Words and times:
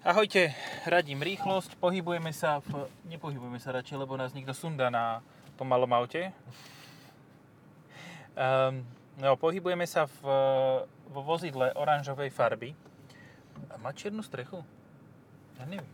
Ahojte, 0.00 0.56
radím 0.88 1.20
rýchlosť, 1.20 1.76
pohybujeme 1.76 2.32
sa 2.32 2.64
v... 2.64 2.88
Nepohybujeme 3.04 3.60
sa 3.60 3.76
radšej, 3.76 4.00
lebo 4.00 4.16
nás 4.16 4.32
nikto 4.32 4.56
sunda 4.56 4.88
na 4.88 5.20
tom 5.60 5.68
malom 5.68 5.92
aute. 5.92 6.32
Um, 8.32 8.80
no, 9.20 9.36
pohybujeme 9.36 9.84
sa 9.84 10.08
v, 10.08 10.20
vo 11.04 11.20
vozidle 11.20 11.76
oranžovej 11.76 12.32
farby. 12.32 12.72
A 13.68 13.76
má 13.76 13.92
čiernu 13.92 14.24
strechu? 14.24 14.64
Ja 15.60 15.68
neviem. 15.68 15.92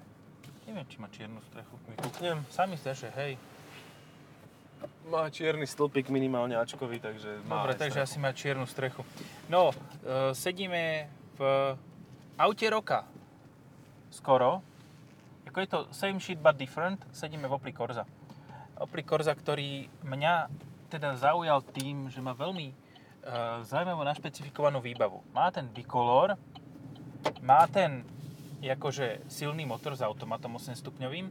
Neviem, 0.70 0.86
či 0.86 1.02
má 1.02 1.10
čiernu 1.10 1.42
strechu. 1.50 1.74
Vykúknem. 1.98 2.46
Sami 2.54 2.78
ste, 2.78 2.94
že 2.94 3.10
hej. 3.10 3.34
Má 5.10 5.26
čierny 5.34 5.66
stĺpik 5.66 6.14
minimálne 6.14 6.54
Ačkový, 6.54 7.02
takže 7.02 7.42
má 7.50 7.66
Dobre, 7.66 7.74
takže 7.74 8.06
strechu. 8.06 8.14
asi 8.14 8.16
má 8.22 8.30
čiernu 8.30 8.70
strechu. 8.70 9.02
No, 9.50 9.74
e, 10.06 10.30
sedíme 10.30 11.10
v 11.34 11.74
aute 12.38 12.70
roka. 12.70 13.15
Skoro. 14.16 14.64
Ako 15.44 15.58
je 15.60 15.68
to 15.68 15.78
same 15.92 16.16
shit 16.16 16.40
but 16.40 16.56
different, 16.56 17.04
sedíme 17.12 17.44
v 17.44 17.60
Opel 17.60 17.76
Corsa. 17.76 18.08
Opel 18.80 19.04
Corsa, 19.04 19.36
ktorý 19.36 19.86
mňa 20.02 20.48
teda 20.88 21.20
zaujal 21.20 21.60
tým, 21.76 22.08
že 22.08 22.24
má 22.24 22.32
veľmi 22.32 22.72
e, 22.72 22.74
zaujímavú 23.62 24.02
našpecifikovanú 24.08 24.80
výbavu. 24.80 25.20
Má 25.30 25.52
ten 25.52 25.68
bicolor, 25.68 26.34
má 27.44 27.68
ten 27.68 28.02
akože 28.66 29.30
silný 29.30 29.62
motor 29.62 29.94
s 29.94 30.02
automatom 30.02 30.58
8 30.58 30.74
stupňovým, 30.74 31.30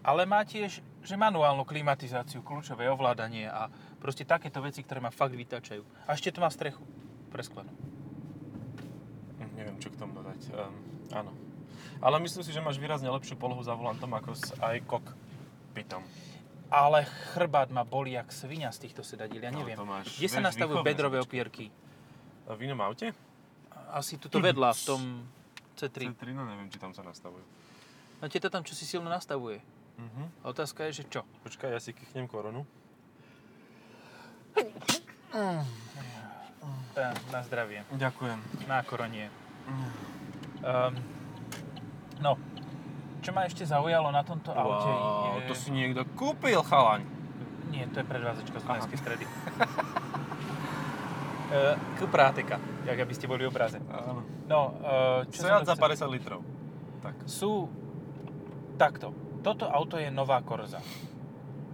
ale 0.00 0.22
má 0.24 0.40
tiež 0.46 0.80
že 1.02 1.18
manuálnu 1.18 1.66
klimatizáciu, 1.66 2.46
kľúčové 2.46 2.86
ovládanie 2.86 3.50
a 3.50 3.66
proste 3.98 4.22
takéto 4.22 4.62
veci, 4.62 4.86
ktoré 4.86 5.02
ma 5.02 5.10
fakt 5.10 5.34
vytačajú. 5.34 5.82
A 6.06 6.14
ešte 6.14 6.30
to 6.30 6.38
má 6.38 6.46
strechu 6.46 6.86
presklenú. 7.34 7.74
Hm, 9.42 9.50
Neviem, 9.58 9.76
čo 9.82 9.90
k 9.90 9.98
tomu 9.98 10.14
dodať. 10.14 10.40
Um, 10.54 10.78
áno. 11.10 11.41
Ale 11.98 12.18
myslím 12.18 12.40
si, 12.40 12.48
že 12.48 12.58
máš 12.58 12.76
výrazne 12.76 13.08
lepšiu 13.08 13.34
polohu 13.34 13.60
za 13.60 13.72
volantom 13.72 14.08
ako 14.08 14.32
s 14.32 14.50
iCock 14.74 15.02
pitom. 15.72 16.00
Ale 16.68 17.02
chrbát 17.30 17.68
ma 17.68 17.82
boli 17.82 18.12
jak 18.12 18.28
svinia 18.28 18.68
z 18.68 18.82
týchto 18.82 19.00
sedadiel, 19.02 19.38
ja 19.38 19.48
No, 19.48 19.60
neviem. 19.60 19.74
to 19.74 19.84
máš, 19.84 20.04
Kde 20.14 20.26
sa 20.26 20.36
vieš, 20.36 20.44
nastavujú 20.48 20.74
výchovné 20.74 20.88
bedrové 20.88 21.16
sedačky. 21.16 21.30
opierky? 21.30 21.64
V 22.44 22.58
inom 22.60 22.78
aute? 22.80 23.06
Asi 23.90 24.16
tuto 24.16 24.36
vedľa 24.38 24.68
v 24.72 24.80
tom 24.82 25.00
C3. 25.74 26.10
C3, 26.10 26.20
no 26.30 26.42
neviem, 26.42 26.66
či 26.66 26.76
tam 26.76 26.90
sa 26.90 27.00
nastavujú. 27.00 27.42
No 28.18 28.24
tieto 28.26 28.48
tam 28.48 28.60
čo 28.60 28.72
si 28.72 28.82
silno 28.82 29.06
nastavuje. 29.06 29.60
A 30.40 30.48
otázka 30.48 30.82
je, 30.88 30.98
že 30.98 31.02
čo? 31.06 31.20
Počkaj, 31.42 31.68
ja 31.68 31.78
si 31.78 31.92
kichnem 31.92 32.24
koronu. 32.24 32.64
E, 34.54 34.62
Na 37.28 37.40
zdravie. 37.42 37.82
Ďakujem. 37.90 38.38
Na 38.64 38.80
koronie. 38.82 39.28
Um, 40.58 40.92
no, 42.22 42.38
čo 43.20 43.30
ma 43.34 43.44
ešte 43.44 43.66
zaujalo 43.66 44.14
na 44.14 44.22
tomto 44.22 44.54
aute 44.54 44.90
Wow, 44.90 45.42
je... 45.42 45.50
to 45.50 45.54
si 45.58 45.68
niekto 45.74 46.06
kúpil, 46.14 46.62
chalaň. 46.62 47.02
Nie, 47.70 47.88
to 47.90 48.00
je 48.00 48.06
predvázačka 48.06 48.56
z. 48.58 48.64
Dunajskej 48.64 48.98
stredy. 48.98 49.24
E, 51.52 51.76
Kuprátika, 52.00 52.56
jak 52.88 52.96
aby 52.96 53.12
ste 53.12 53.28
boli 53.28 53.44
obraze. 53.44 53.76
Áno. 53.92 54.24
No, 54.48 54.60
e, 54.80 55.28
čo 55.28 55.44
za 55.44 55.60
to 55.60 55.76
chcel- 55.76 56.08
50 56.08 56.08
litrov. 56.08 56.40
Tak. 57.04 57.28
Sú 57.28 57.68
takto. 58.80 59.12
Toto 59.44 59.68
auto 59.68 60.00
je 60.00 60.08
nová 60.08 60.40
Corza. 60.40 60.80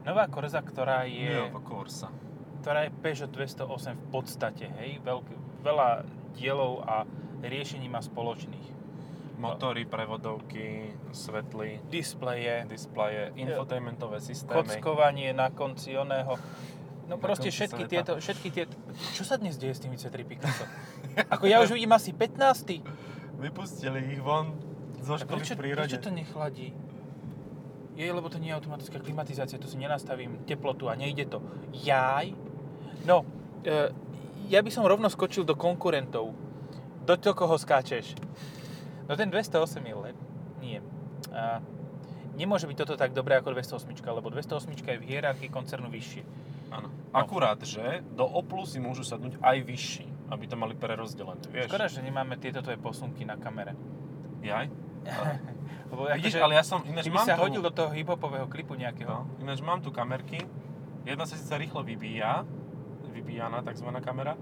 Nová 0.02 0.26
Corza, 0.26 0.66
ktorá 0.66 1.06
je, 1.06 1.30
Nova 1.30 1.62
Corsa. 1.62 2.10
ktorá 2.58 2.88
je 2.88 2.90
Peugeot 2.90 3.30
208 3.30 3.94
v 3.94 4.06
podstate, 4.10 4.66
hej, 4.82 4.98
veľk, 5.04 5.26
veľa 5.62 6.02
dielov 6.34 6.82
a 6.82 7.06
riešení 7.44 7.86
má 7.86 8.02
spoločných. 8.02 8.66
Motory, 9.38 9.86
prevodovky, 9.86 10.90
svetly, 11.10 11.78
Displeje, 11.86 12.66
displeje, 12.66 13.30
infotainmentové 13.38 14.18
systémy. 14.18 14.66
kockovanie 14.66 15.30
na 15.30 15.48
konci 15.48 15.94
oného. 15.94 16.34
No 17.06 17.16
Na 17.16 17.22
proste 17.22 17.48
všetky 17.48 17.86
sveta. 17.86 17.92
tieto, 17.94 18.12
všetky 18.18 18.48
tieto... 18.50 18.74
Čo 19.14 19.22
sa 19.22 19.38
dnes 19.38 19.54
deje 19.56 19.72
s 19.72 19.80
tými 19.80 19.94
C3 19.94 20.26
Picasso? 20.26 20.66
Ako 21.32 21.46
ja 21.46 21.62
už 21.62 21.72
vidím 21.72 21.94
asi 21.94 22.10
15. 22.12 22.84
Vypustili 23.38 24.12
ich 24.12 24.20
von 24.20 24.58
zo 25.00 25.14
školy 25.16 25.40
prečo, 25.40 25.54
v 25.54 25.58
prírode. 25.62 25.86
prečo 25.86 26.02
to 26.02 26.10
nechladí? 26.10 26.74
Je, 27.94 28.06
lebo 28.06 28.26
to 28.26 28.36
nie 28.36 28.50
je 28.50 28.58
automatická 28.58 28.98
klimatizácia, 28.98 29.56
tu 29.56 29.66
si 29.66 29.74
nenastavím 29.74 30.42
teplotu 30.44 30.86
a 30.86 30.94
nejde 30.94 31.26
to. 31.26 31.38
Jaj? 31.72 32.34
No, 33.02 33.22
e, 33.62 33.90
ja 34.46 34.60
by 34.60 34.70
som 34.70 34.82
rovno 34.82 35.06
skočil 35.06 35.42
do 35.42 35.54
konkurentov. 35.54 36.34
Do 37.02 37.14
toho, 37.16 37.32
koho 37.32 37.56
skáčeš. 37.56 38.14
No 39.08 39.16
ten 39.16 39.32
208 39.32 39.80
je 39.88 39.94
lep. 39.96 40.18
Nie. 40.60 40.84
A 41.32 41.64
nemôže 42.36 42.68
byť 42.68 42.76
toto 42.76 42.94
tak 42.94 43.16
dobré 43.16 43.40
ako 43.40 43.56
208, 43.56 43.88
lebo 44.04 44.28
208 44.28 44.68
je 44.76 45.00
v 45.00 45.04
hierarchii 45.08 45.50
koncernu 45.50 45.88
vyššie. 45.88 46.22
Áno. 46.68 46.92
Akurát, 47.16 47.56
že 47.64 48.04
do 48.12 48.28
Oplu 48.28 48.68
si 48.68 48.76
môžu 48.76 49.00
sadnúť 49.00 49.40
aj 49.40 49.56
vyšší, 49.64 50.06
aby 50.28 50.44
to 50.44 50.60
mali 50.60 50.76
prerozdelené, 50.76 51.40
vieš? 51.48 51.72
Škoda, 51.72 51.88
že 51.88 52.04
nemáme 52.04 52.36
tieto 52.36 52.60
tvoje 52.60 52.76
posunky 52.76 53.24
na 53.24 53.40
kamere. 53.40 53.72
Jaj? 54.44 54.68
Lebo 55.90 56.04
Vidíš, 56.12 56.36
akože, 56.36 56.44
ale 56.44 56.52
ja 56.60 56.64
som, 56.68 56.84
ináč 56.84 57.08
mám 57.08 57.24
sa 57.24 57.40
tu, 57.40 57.48
hodil 57.48 57.64
do 57.64 57.72
toho 57.72 57.88
hiphopového 57.96 58.44
klipu 58.52 58.76
nejakého. 58.76 59.08
no, 59.08 59.24
ináč 59.40 59.64
mám 59.64 59.80
tu 59.80 59.88
kamerky. 59.88 60.44
Jedna 61.08 61.24
sa 61.24 61.40
síce 61.40 61.56
rýchlo 61.56 61.80
vybíja, 61.80 62.44
vybíjaná 63.08 63.64
tzv. 63.64 63.88
kamera, 64.04 64.36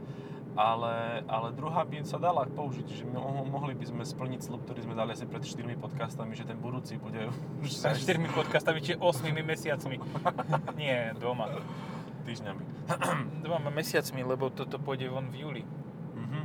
ale, 0.56 1.20
ale 1.28 1.52
druhá 1.52 1.84
by 1.84 2.00
sa 2.02 2.16
dala 2.16 2.48
použiť, 2.48 2.88
že 2.88 3.04
mo- 3.04 3.44
mohli 3.44 3.76
by 3.76 3.84
sme 3.92 4.02
splniť 4.02 4.40
slub, 4.40 4.64
ktorý 4.64 4.88
sme 4.88 4.96
dali 4.96 5.12
asi 5.12 5.28
pred 5.28 5.44
4 5.44 5.76
podcastami, 5.76 6.32
že 6.32 6.48
ten 6.48 6.56
budúci 6.56 6.96
bude 6.96 7.28
už 7.62 7.68
Sa 7.68 7.92
4 7.92 8.16
podcastami, 8.32 8.80
či 8.80 8.96
8 8.96 9.28
mesiacmi. 9.36 10.00
Nie, 10.80 11.12
dvoma. 11.12 11.60
týždňami. 12.24 12.62
Dvoma 13.46 13.70
mesiacmi, 13.70 14.24
lebo 14.24 14.50
toto 14.50 14.80
pôjde 14.80 15.12
von 15.12 15.28
v 15.30 15.36
júli. 15.44 15.62
Mhm. 16.16 16.40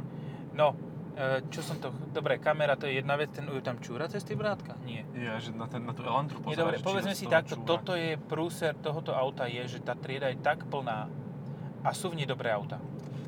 No, 0.54 0.76
e, 1.16 1.42
čo 1.48 1.64
som 1.64 1.80
to... 1.80 1.90
Dobre, 2.12 2.38
kamera 2.38 2.76
to 2.76 2.86
je 2.86 3.00
jedna 3.00 3.16
vec, 3.16 3.32
ten 3.32 3.48
tam 3.64 3.80
čúra 3.80 4.12
cez 4.12 4.22
tie 4.28 4.36
vrátka? 4.36 4.76
Nie. 4.84 5.08
Ja, 5.16 5.40
že 5.40 5.56
na, 5.56 5.66
ten, 5.72 5.82
na 5.88 5.96
tú 5.96 6.04
Elantru 6.04 6.44
Nie, 6.44 6.54
pozeráš, 6.54 6.60
dobre, 6.60 6.76
či 6.78 6.86
povedzme 6.86 7.14
si 7.16 7.26
takto, 7.32 7.56
čúra. 7.56 7.66
toto 7.66 7.92
je 7.96 8.20
prúser 8.28 8.76
tohoto 8.78 9.16
auta 9.16 9.48
je, 9.48 9.64
že 9.66 9.80
tá 9.80 9.96
trieda 9.96 10.28
je 10.30 10.38
tak 10.38 10.68
plná 10.68 11.08
a 11.82 11.90
sú 11.96 12.14
v 12.14 12.22
nej 12.22 12.28
dobré 12.30 12.52
auta. 12.54 12.78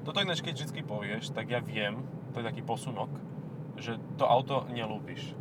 Toto 0.04 0.20
ináč, 0.20 0.44
keď 0.44 0.68
vždy 0.68 0.84
povieš, 0.84 1.32
tak 1.32 1.48
ja 1.48 1.64
viem, 1.64 2.04
to 2.36 2.44
je 2.44 2.48
taký 2.48 2.62
posunok, 2.62 3.08
že 3.80 3.96
to 4.20 4.28
auto 4.28 4.68
nelúbiš. 4.68 5.32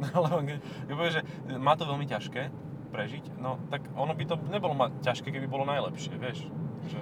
Lebo 0.18 0.42
keď 0.42 0.58
keď 0.60 0.94
povieš, 0.98 1.14
že 1.20 1.22
má 1.58 1.78
to 1.78 1.86
veľmi 1.86 2.06
ťažké 2.10 2.42
prežiť, 2.90 3.38
no 3.38 3.62
tak 3.70 3.86
ono 3.94 4.12
by 4.18 4.24
to 4.26 4.34
nebolo 4.50 4.74
mať 4.74 4.98
ťažké, 5.06 5.30
keby 5.30 5.46
bolo 5.46 5.62
najlepšie, 5.62 6.18
vieš. 6.18 6.50
Že, 6.90 7.00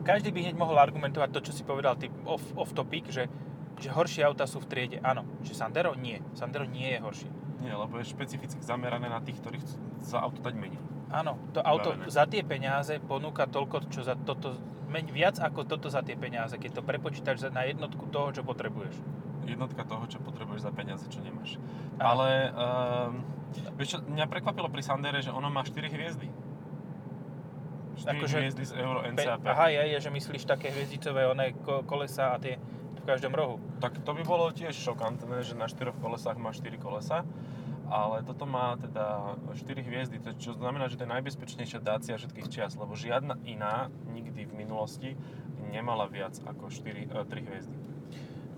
Každý 0.00 0.32
by 0.32 0.40
hneď 0.48 0.56
mohol 0.56 0.80
argumentovať 0.80 1.28
to, 1.32 1.40
čo 1.48 1.52
si 1.52 1.62
povedal 1.64 1.96
ty 1.96 2.08
off, 2.24 2.44
off 2.56 2.72
topic, 2.72 3.08
že, 3.08 3.28
že 3.80 3.88
horšie 3.92 4.24
auta 4.24 4.48
sú 4.48 4.60
v 4.60 4.68
triede. 4.68 4.98
Áno, 5.00 5.24
že 5.44 5.52
Sandero 5.52 5.92
nie. 5.96 6.20
Sandero 6.36 6.64
nie 6.64 6.96
je 6.96 7.00
horšie. 7.00 7.30
nie, 7.60 7.72
lebo 7.72 8.00
je 8.00 8.08
špecificky 8.08 8.60
zamerané 8.64 9.12
na 9.12 9.20
tých, 9.20 9.36
ktorí 9.44 9.60
chcú 9.60 9.76
za 10.00 10.24
auto 10.24 10.40
dať 10.40 10.56
menej. 10.56 10.80
Áno, 11.12 11.36
to 11.52 11.60
auto 11.60 11.92
Vybavené. 11.92 12.08
za 12.08 12.24
tie 12.24 12.40
peniaze 12.40 12.96
ponúka 13.04 13.44
toľko, 13.44 13.92
čo 13.92 14.00
za 14.00 14.16
toto, 14.16 14.56
viac 14.90 15.38
ako 15.38 15.62
toto 15.62 15.86
za 15.86 16.02
tie 16.02 16.18
peniaze, 16.18 16.58
keď 16.58 16.80
to 16.80 16.82
prepočítaš 16.82 17.48
na 17.54 17.62
jednotku 17.64 18.10
toho, 18.10 18.34
čo 18.34 18.42
potrebuješ. 18.42 18.94
Jednotka 19.46 19.86
toho, 19.86 20.04
čo 20.10 20.18
potrebuješ 20.18 20.66
za 20.66 20.72
peniaze, 20.74 21.06
čo 21.06 21.22
nemáš. 21.22 21.56
Áno. 21.96 22.02
Ale, 22.02 22.28
um, 22.50 23.10
vieš 23.78 23.96
čo, 23.96 23.98
mňa 24.02 24.26
prekvapilo 24.26 24.68
pri 24.68 24.82
Sandere, 24.82 25.22
že 25.22 25.30
ono 25.30 25.48
má 25.48 25.62
4 25.62 25.86
hviezdy. 25.86 26.28
4 28.02 28.16
Akože 28.16 28.36
hviezdy 28.40 28.64
z 28.66 28.72
Euro 28.80 29.00
Pe- 29.04 29.12
NCAP. 29.14 29.40
Aha, 29.46 29.66
je, 29.70 29.82
je, 29.94 29.98
že 30.00 30.10
myslíš 30.10 30.42
také 30.48 30.72
hviezdicové 30.72 31.28
ko- 31.62 31.84
kolesa 31.84 32.34
a 32.34 32.40
tie 32.40 32.56
v 33.00 33.04
každom 33.08 33.32
rohu. 33.32 33.56
Tak 33.80 34.04
to 34.04 34.12
by 34.12 34.22
bolo 34.24 34.52
tiež 34.52 34.76
šokantné, 34.76 35.40
že 35.40 35.56
na 35.56 35.68
štyroch 35.68 35.96
kolesách 36.04 36.36
má 36.36 36.52
4 36.52 36.76
kolesa, 36.76 37.24
ale 37.90 38.22
toto 38.22 38.46
má 38.46 38.78
teda 38.78 39.34
4 39.50 39.82
hviezdy, 39.82 40.16
čo 40.38 40.54
znamená, 40.54 40.86
že 40.86 40.96
to 40.96 41.04
je 41.04 41.14
najbezpečnejšia 41.18 41.82
Dacia 41.82 42.14
všetkých 42.14 42.46
čias, 42.46 42.78
lebo 42.78 42.94
žiadna 42.94 43.42
iná 43.44 43.90
nikdy 44.14 44.46
v 44.46 44.54
minulosti 44.54 45.10
nemala 45.74 46.06
viac 46.06 46.38
ako 46.46 46.70
4, 46.70 47.10
e, 47.10 47.26
3 47.26 47.48
hviezdy. 47.50 47.76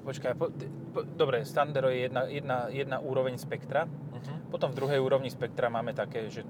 Počkaj, 0.03 0.33
po, 0.37 0.53
po, 0.93 1.01
dobre, 1.07 1.49
Sandero 1.49 1.89
je 1.89 2.05
jedna, 2.07 2.29
jedna, 2.29 2.59
jedna 2.69 2.97
úroveň 3.01 3.41
spektra, 3.41 3.89
Uh-huh. 4.13 4.39
potom 4.55 4.71
v 4.71 4.79
druhej 4.79 5.01
úrovni 5.03 5.27
spektra 5.33 5.67
máme 5.67 5.97
také, 5.99 6.31
že 6.31 6.47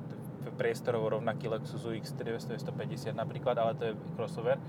priestorovo 0.52 1.18
rovnaký 1.18 1.48
Lexus 1.48 1.86
UX 1.86 2.12
250 2.12 3.16
napríklad, 3.16 3.56
ale 3.56 3.72
to 3.78 3.82
je 3.88 3.92
crossover. 4.18 4.60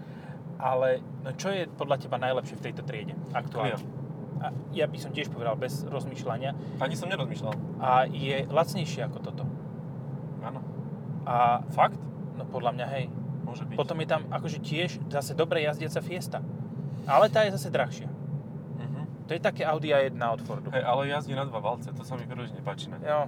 Ale 0.61 1.03
no 1.25 1.33
čo 1.35 1.51
je 1.51 1.67
podľa 1.67 2.07
teba 2.07 2.21
najlepšie 2.21 2.55
v 2.55 2.63
tejto 2.63 2.81
triede 2.87 3.17
aktuálne? 3.35 3.75
Clio. 3.75 4.02
A 4.43 4.51
ja 4.75 4.85
by 4.91 4.97
som 4.99 5.15
tiež 5.15 5.31
povedal 5.31 5.55
bez 5.55 5.87
rozmýšľania. 5.87 6.51
Ani 6.83 6.99
som 6.99 7.07
nerozmýšľal. 7.07 7.79
A 7.79 8.03
je 8.11 8.43
lacnejšie 8.51 9.07
ako 9.07 9.17
toto. 9.23 9.43
Áno. 10.43 10.59
A 11.23 11.63
Fakt? 11.71 11.95
no 12.35 12.43
podľa 12.43 12.75
mňa 12.75 12.87
hej. 12.99 13.05
Môže 13.47 13.63
byť. 13.63 13.75
Potom 13.79 13.97
je 14.03 14.07
tam 14.07 14.27
akože 14.27 14.59
tiež 14.59 14.99
zase 15.07 15.31
dobre 15.31 15.63
jazdiaca 15.63 16.03
Fiesta. 16.03 16.39
Ale 17.07 17.31
tá 17.31 17.47
je 17.47 17.55
zase 17.55 17.71
drahšia. 17.71 18.07
Uh-huh. 18.07 19.03
To 19.27 19.31
je 19.35 19.39
také 19.39 19.63
Audi 19.63 19.91
A1 19.91 20.19
od 20.19 20.41
Fordu. 20.43 20.71
Hej, 20.71 20.83
ale 20.83 21.11
jazdí 21.11 21.35
na 21.35 21.47
dva 21.47 21.59
valce, 21.59 21.91
to 21.91 22.03
sa 22.03 22.15
mi 22.15 22.23
príliš 22.27 22.55
nepáči. 22.55 22.91
Ne? 22.91 22.99
Jo. 23.03 23.27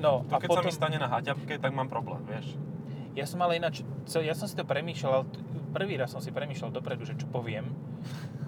No 0.00 0.24
To 0.28 0.36
a 0.36 0.40
keď 0.40 0.48
potom... 0.48 0.64
sa 0.64 0.68
mi 0.68 0.72
stane 0.72 0.98
na 1.00 1.08
haťapke, 1.08 1.56
tak 1.60 1.72
mám 1.72 1.88
problém, 1.88 2.20
vieš. 2.28 2.56
Ja 3.14 3.28
som 3.30 3.38
ale 3.46 3.62
ináč, 3.62 3.86
ja 4.10 4.34
som 4.34 4.50
si 4.50 4.58
to 4.58 4.66
premýšľal, 4.66 5.22
prvý 5.70 5.94
raz 5.94 6.10
som 6.10 6.18
si 6.18 6.34
premýšľal 6.34 6.74
dopredu, 6.74 7.06
že 7.06 7.14
čo 7.14 7.30
poviem, 7.30 7.70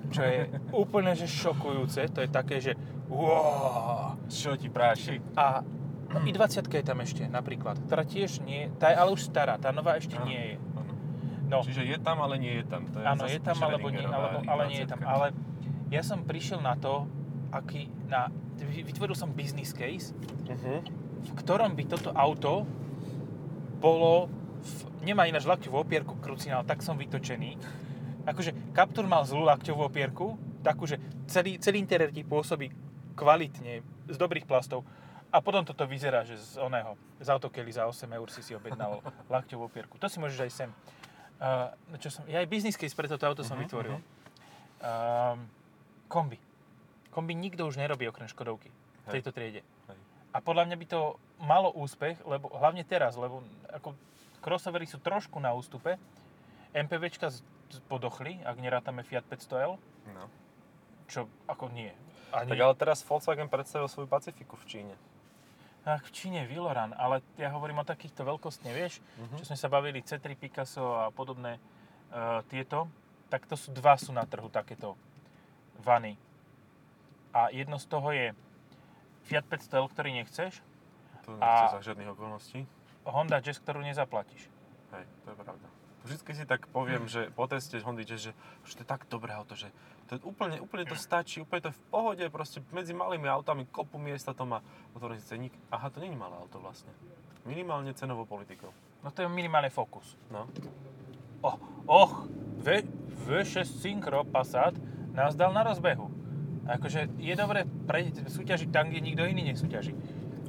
čo 0.08 0.23
je 0.23 0.38
úplne 0.70 1.12
že 1.12 1.26
šokujúce, 1.26 2.06
to 2.08 2.20
je 2.20 2.29
také, 2.29 2.56
že 2.58 2.73
wow. 3.06 4.14
Čo 4.26 4.55
ti 4.55 4.67
práši? 4.67 5.19
A 5.35 5.62
no, 6.06 6.19
i20 6.23 6.62
je 6.64 6.82
tam 6.82 6.99
ešte 6.99 7.23
napríklad, 7.25 7.79
ktorá 7.81 8.03
tiež 8.03 8.43
nie, 8.43 8.70
tá 8.76 8.91
je 8.91 8.97
ale 8.97 9.11
už 9.11 9.23
stará, 9.25 9.56
tá 9.56 9.70
nová 9.70 9.97
ešte 9.97 10.14
Áno. 10.14 10.26
nie 10.26 10.43
je. 10.43 10.56
Áno. 10.75 10.93
No, 11.47 11.56
Čiže 11.62 11.82
je 11.87 11.99
tam, 11.99 12.19
ale 12.19 12.35
nie 12.37 12.55
je 12.58 12.64
tam. 12.64 12.82
To 12.91 12.99
je 12.99 13.06
áno, 13.06 13.23
je 13.25 13.38
tam 13.38 13.56
alebo 13.56 13.87
nie, 13.87 14.03
alebo, 14.03 14.38
ale 14.44 14.62
nie 14.67 14.81
je 14.82 14.88
tam. 14.88 14.99
I20. 14.99 15.06
Ale 15.06 15.26
ja 15.88 16.03
som 16.03 16.19
prišiel 16.20 16.58
na 16.58 16.75
to, 16.75 17.06
aký, 17.49 17.87
na, 18.06 18.26
vytvoril 18.58 19.14
som 19.14 19.31
business 19.31 19.70
case, 19.70 20.11
Mhm. 20.47 20.75
v 21.23 21.31
ktorom 21.37 21.75
by 21.75 21.85
toto 21.87 22.11
auto 22.12 22.67
bolo, 23.76 24.26
v, 24.58 24.70
nemá 25.05 25.26
ináč 25.26 25.44
lakťovú 25.44 25.76
opierku 25.76 26.14
krucinál, 26.17 26.62
tak 26.62 26.82
som 26.82 26.97
vytočený. 26.97 27.58
Akože 28.26 28.50
Captur 28.75 29.06
mal 29.06 29.23
zlú 29.23 29.46
lakťovú 29.46 29.87
opierku, 29.87 30.34
takú, 30.61 30.84
že 30.84 30.99
celý, 31.31 31.62
celý 31.62 31.78
interiér 31.78 32.11
ti 32.11 32.26
pôsobí 32.26 32.75
kvalitne, 33.14 33.81
z 34.06 34.17
dobrých 34.19 34.44
plastov. 34.44 34.82
A 35.31 35.38
potom 35.38 35.62
toto 35.62 35.87
vyzerá, 35.87 36.23
že 36.23 36.34
z 36.34 36.58
oného, 36.58 36.94
z 37.19 37.28
autokely 37.28 37.70
za 37.70 37.87
8 37.87 38.06
eur 38.08 38.28
si 38.31 38.43
si 38.43 38.52
objednal 38.52 38.99
lakťovú 39.32 39.67
opierku. 39.67 39.94
To 39.99 40.06
si 40.06 40.19
môžeš 40.19 40.40
aj 40.43 40.50
sem. 40.52 40.70
Uh, 41.37 41.69
čo 42.00 42.08
som, 42.08 42.25
ja 42.26 42.40
aj 42.40 42.49
business 42.49 42.75
case 42.75 42.96
pre 42.96 43.06
toto 43.06 43.26
auto 43.28 43.44
som 43.44 43.55
Mhm, 43.55 43.62
vytvoril. 43.62 43.94
mhm. 43.94 44.05
Um, 44.76 45.38
kombi. 46.06 46.38
Kombi 47.11 47.32
nikto 47.32 47.64
už 47.64 47.81
nerobí 47.81 48.05
okrem 48.05 48.29
Škodovky 48.29 48.69
v 49.06 49.08
tejto 49.08 49.32
triede. 49.32 49.64
Hej. 49.88 49.99
A 50.32 50.38
podľa 50.38 50.69
mňa 50.69 50.76
by 50.76 50.87
to 50.87 51.00
malo 51.38 51.72
úspech, 51.72 52.20
lebo 52.22 52.52
hlavne 52.52 52.84
teraz, 52.84 53.17
lebo 53.17 53.40
ako 53.72 53.96
crossovery 54.40 54.84
sú 54.84 55.00
trošku 55.00 55.40
na 55.40 55.56
ústupe, 55.56 55.96
MPVčka 56.76 57.32
podochli, 57.83 58.39
ak 58.41 58.57
nerátame 58.57 59.03
Fiat 59.03 59.25
500L, 59.25 59.77
No. 60.09 60.25
čo 61.07 61.21
ako 61.45 61.69
nie. 61.69 61.91
Ani, 62.31 62.49
Tak 62.49 62.59
ale 62.61 62.75
teraz 62.75 63.01
Volkswagen 63.01 63.47
predstavil 63.47 63.87
svoju 63.87 64.07
Pacifiku 64.07 64.57
v 64.57 64.67
Číne. 64.67 64.95
tak 65.83 66.03
v 66.03 66.11
Číne 66.11 66.43
Viloran, 66.45 66.91
ale 66.93 67.23
ja 67.37 67.47
hovorím 67.49 67.79
o 67.79 67.87
takýchto 67.87 68.21
veľkostne, 68.21 68.71
vieš, 68.71 68.99
Mhm. 69.17 69.39
čo 69.39 69.45
sme 69.45 69.55
sa 69.57 69.69
bavili, 69.69 70.01
C3 70.01 70.35
Picasso 70.35 70.83
a 70.97 71.11
podobné 71.11 71.63
uh, 72.09 72.43
tieto, 72.45 72.87
tak 73.29 73.45
to 73.45 73.55
sú 73.55 73.71
dva 73.71 73.95
sú 73.95 74.11
na 74.11 74.23
trhu 74.23 74.47
takéto 74.47 74.95
vany. 75.77 76.15
A 77.31 77.51
jedno 77.51 77.77
z 77.77 77.87
toho 77.87 78.11
je 78.11 78.35
Fiat 79.23 79.43
500L, 79.45 79.87
ktorý 79.87 80.11
nechceš, 80.13 80.59
To 81.23 81.35
A- 81.35 81.39
nechce 81.41 81.67
za 81.73 81.83
žiadnych 81.85 82.07
okolností. 82.09 82.67
Honda 83.05 83.39
Jazz, 83.39 83.59
ktorú 83.59 83.79
nezaplatíš. 83.81 84.47
Hej, 84.91 85.05
to 85.21 85.29
je 85.29 85.37
pravda. 85.37 85.67
Vždycky 86.06 86.38
si 86.38 86.44
tak 86.47 86.70
poviem, 86.70 87.11
že 87.11 87.35
po 87.35 87.50
teste 87.50 87.82
Hondy 87.82 88.06
že, 88.06 88.31
že 88.31 88.75
to 88.79 88.87
je 88.87 88.88
tak 88.88 89.11
dobré 89.11 89.35
auto, 89.35 89.58
že 89.58 89.67
to 90.06 90.14
je 90.14 90.20
úplne, 90.23 90.62
úplne 90.62 90.87
to 90.87 90.94
stačí, 90.94 91.43
úplne 91.43 91.67
to 91.67 91.70
je 91.75 91.79
v 91.79 91.85
pohode, 91.91 92.25
proste 92.31 92.62
medzi 92.70 92.94
malými 92.94 93.26
autami 93.26 93.67
kopu 93.67 93.99
miesta 93.99 94.31
to 94.31 94.47
má 94.47 94.62
otvorený 94.94 95.19
ceník. 95.26 95.50
Aha, 95.75 95.91
to 95.91 95.99
není 95.99 96.14
malé 96.14 96.38
auto 96.38 96.62
vlastne. 96.62 96.94
Minimálne 97.43 97.91
cenovou 97.99 98.23
politikou. 98.23 98.70
No 99.03 99.11
to 99.11 99.26
je 99.26 99.29
minimálne 99.31 99.67
Focus. 99.67 100.14
No. 100.31 100.47
Oh, 101.43 101.58
och, 101.91 102.31
v, 102.62 102.87
V6 103.26 103.67
Synchro 103.67 104.23
Passat 104.23 104.79
nás 105.11 105.35
dal 105.35 105.50
na 105.50 105.67
rozbehu. 105.67 106.06
Akože 106.70 107.11
je 107.19 107.35
dobre 107.35 107.67
pre, 107.87 108.14
súťažiť 108.14 108.70
tam, 108.70 108.91
kde 108.94 109.03
nikto 109.03 109.26
iný 109.26 109.50
nesúťaží. 109.50 109.94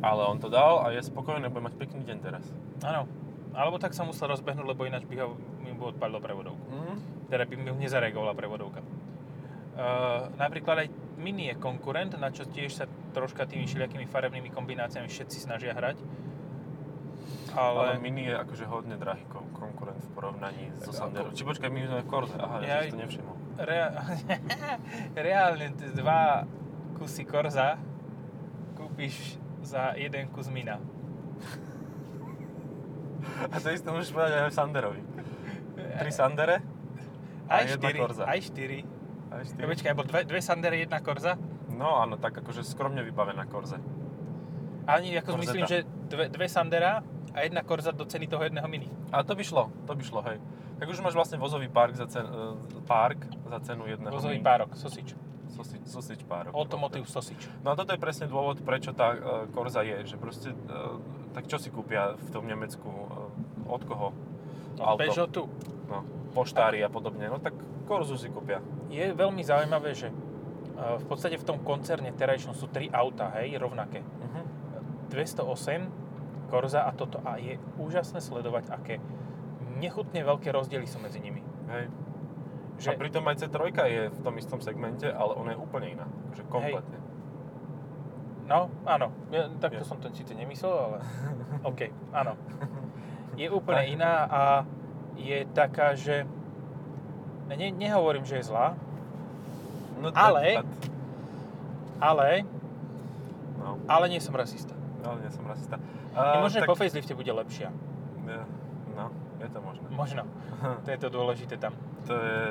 Ale 0.06 0.22
on 0.22 0.38
to 0.38 0.54
dal 0.54 0.86
a 0.86 0.94
je 0.94 1.02
spokojný, 1.02 1.50
bude 1.50 1.66
mať 1.66 1.76
pekný 1.82 2.06
deň 2.06 2.18
teraz. 2.22 2.46
Áno. 2.86 3.10
Alebo 3.58 3.82
tak 3.82 3.98
sa 3.98 4.06
musel 4.06 4.30
rozbehnúť, 4.30 4.64
lebo 4.64 4.86
ináč 4.86 5.04
by 5.04 5.18
ho 5.18 5.34
mi 5.58 5.74
by 5.74 5.92
odpadlo 5.92 6.22
prevodovku. 6.22 6.66
Mhm. 6.70 6.94
Teda 7.28 7.44
by 7.44 7.54
mi 7.58 7.74
nezareagovala 7.76 8.32
prevodovka. 8.32 8.86
Uh, 9.78 10.30
napríklad 10.38 10.86
aj 10.86 10.90
Mini 11.18 11.50
je 11.50 11.56
konkurent, 11.56 12.14
na 12.14 12.30
čo 12.30 12.46
tiež 12.46 12.70
sa 12.72 12.86
troška 13.12 13.46
tými 13.46 13.66
všelijakými 13.66 14.06
farebnými 14.06 14.50
kombináciami 14.50 15.06
všetci 15.06 15.38
snažia 15.40 15.74
hrať. 15.74 15.98
Ale 17.54 17.94
Ale, 17.94 18.00
Mini 18.00 18.26
je 18.26 18.34
akože 18.34 18.66
hodne 18.66 18.98
drahý 18.98 19.26
kon- 19.26 19.50
konkurent 19.52 19.98
v 19.98 20.10
porovnaní 20.14 20.70
so 20.78 20.94
Sanderom. 20.94 21.34
Či 21.34 21.42
počkaj, 21.42 21.70
my 21.70 21.80
sme 21.84 22.02
v 22.02 22.08
Korze. 22.08 22.38
Aha, 22.38 22.58
ja, 22.62 22.82
Ja- 22.82 22.86
si 22.86 22.94
to 22.94 23.02
nevšimol. 23.02 23.34
rea- 23.60 23.94
reálne 25.26 25.68
dva 25.94 26.46
kusy 26.96 27.26
Korza 27.26 27.78
kúpiš 28.74 29.38
za 29.62 29.94
jeden 29.94 30.30
kus 30.30 30.50
Mina. 30.50 30.78
A 33.40 33.56
to 33.56 33.68
isté 33.70 33.88
môžeš 33.88 34.10
povedať 34.10 34.32
aj 34.34 34.44
o 34.44 34.52
Sanderovi. 34.52 35.02
Tri 35.78 36.12
Sandere 36.12 36.58
Aj 37.46 37.64
a 37.64 37.66
jedna 37.66 37.78
štyri, 37.80 37.98
Korza. 37.98 38.24
aj 38.24 38.40
štyri. 38.44 38.80
a 39.28 39.34
Ja, 39.34 39.44
štyri. 39.44 39.66
počkaj, 39.68 39.94
bol 39.94 40.06
dve, 40.06 40.22
dve 40.24 40.40
Sandere, 40.40 40.76
jedna 40.78 41.00
Korza? 41.00 41.34
No 41.70 41.98
áno, 41.98 42.16
tak 42.16 42.36
akože 42.36 42.62
skromne 42.62 43.02
vybavená 43.02 43.46
Korze. 43.46 43.78
Ani 44.84 45.14
ako 45.14 45.34
Korzeta. 45.34 45.42
myslím, 45.44 45.64
že 45.66 45.78
dve, 46.08 46.26
dve 46.28 46.48
Sandera 46.48 47.04
a 47.32 47.38
jedna 47.40 47.62
Korza 47.62 47.92
do 47.92 48.04
ceny 48.04 48.26
toho 48.26 48.42
jedného 48.42 48.66
Mini. 48.66 48.90
A 49.10 49.22
to 49.22 49.32
by 49.32 49.44
šlo, 49.44 49.70
to 49.84 49.94
by 49.94 50.02
šlo, 50.02 50.22
hej. 50.24 50.40
Tak 50.76 50.86
už 50.86 51.00
máš 51.00 51.14
vlastne 51.14 51.36
vozový 51.36 51.68
park 51.68 51.94
za, 51.94 52.06
cen, 52.06 52.24
uh, 52.24 52.54
park 52.84 53.20
za 53.44 53.60
cenu 53.64 53.86
jedného 53.86 54.12
Vozový 54.12 54.38
Mini. 54.38 54.46
párok, 54.46 54.74
sosič. 54.74 55.14
Sosič, 55.48 55.82
sosič 55.86 56.20
párok. 56.24 56.52
Automotive 56.52 57.06
sosič. 57.06 57.48
No 57.62 57.72
a 57.72 57.76
toto 57.76 57.90
je 57.90 57.98
presne 57.98 58.28
dôvod, 58.28 58.60
prečo 58.62 58.92
tá 58.92 59.12
uh, 59.12 59.20
Korza 59.50 59.82
je, 59.82 60.06
že 60.06 60.16
proste, 60.16 60.52
uh, 60.52 61.00
tak 61.38 61.46
čo 61.46 61.62
si 61.62 61.70
kúpia 61.70 62.18
v 62.18 62.30
tom 62.34 62.50
Nemecku, 62.50 62.90
uh, 62.90 63.70
od 63.70 63.86
koho? 63.86 64.10
Od 64.82 64.98
Peugeotu. 64.98 65.46
No, 65.86 66.02
poštári 66.34 66.82
a 66.82 66.90
podobne, 66.90 67.30
no 67.30 67.38
tak 67.38 67.54
Korzu 67.86 68.18
si 68.18 68.34
kúpia. 68.34 68.58
Je 68.90 69.14
veľmi 69.14 69.40
zaujímavé, 69.46 69.96
že 69.96 70.12
e, 70.12 70.16
v 71.00 71.06
podstate 71.08 71.40
v 71.40 71.48
tom 71.48 71.64
koncerne 71.64 72.12
terajšom 72.12 72.52
sú 72.52 72.68
tri 72.68 72.92
auta, 72.92 73.32
hej, 73.40 73.56
rovnaké. 73.56 74.04
Uh-huh. 74.04 74.44
208, 75.08 76.52
Korza 76.52 76.84
a 76.84 76.92
toto. 76.92 77.24
A 77.24 77.40
je 77.40 77.56
úžasné 77.80 78.20
sledovať, 78.20 78.68
aké 78.76 79.00
nechutne 79.80 80.20
veľké 80.20 80.52
rozdiely 80.52 80.84
sú 80.84 81.00
medzi 81.00 81.24
nimi. 81.24 81.40
Hej. 81.72 81.88
Že, 82.78 82.90
A 82.94 83.00
pritom 83.00 83.24
aj 83.26 83.48
C3 83.48 83.58
je 83.88 84.04
v 84.12 84.20
tom 84.22 84.36
istom 84.38 84.60
segmente, 84.60 85.08
ale 85.08 85.32
ona 85.34 85.56
je 85.56 85.60
úplne 85.64 85.88
iná. 85.98 86.06
Akože 86.30 86.44
kompletne. 86.52 86.98
No, 88.48 88.72
áno. 88.84 89.12
Ja, 89.28 89.52
takto 89.54 89.84
Je. 89.84 89.86
som 89.86 89.98
to 89.98 90.08
síce 90.10 90.32
nemyslel, 90.32 90.72
ale 90.72 90.98
OK, 91.70 91.80
áno. 92.12 92.40
Je 93.36 93.48
úplne 93.48 93.84
Tak. 93.84 93.92
iná 93.92 94.14
a 94.24 94.42
je 95.14 95.44
taká, 95.48 95.94
že 95.94 96.24
ne, 97.48 97.70
nehovorím, 97.70 98.24
že 98.24 98.40
je 98.40 98.48
zlá, 98.48 98.74
No, 99.98 100.14
Ale- 100.14 100.62
tak- 100.62 100.94
ale, 102.00 102.46
No, 103.58 103.82
ale 103.86 104.06
nie 104.08 104.22
som 104.22 104.30
rasista. 104.32 104.78
ale 105.02 105.26
nie 105.26 105.32
som 105.32 105.42
rasista. 105.44 105.82
Je 106.14 106.16
A, 106.16 106.38
možné, 106.38 106.62
tak- 106.62 106.70
po 106.70 106.78
facelifte 106.78 107.12
bude 107.12 107.30
lepšia. 107.30 107.74
Ne, 108.22 108.46
No, 108.94 109.10
je 109.38 109.50
to 109.50 109.58
možné. 109.60 109.86
Možno. 109.90 110.22
To 110.86 110.88
je 110.88 110.98
to 110.98 111.10
dôležité 111.10 111.58
tam. 111.58 111.74
To 112.06 112.14
je, 112.14 112.42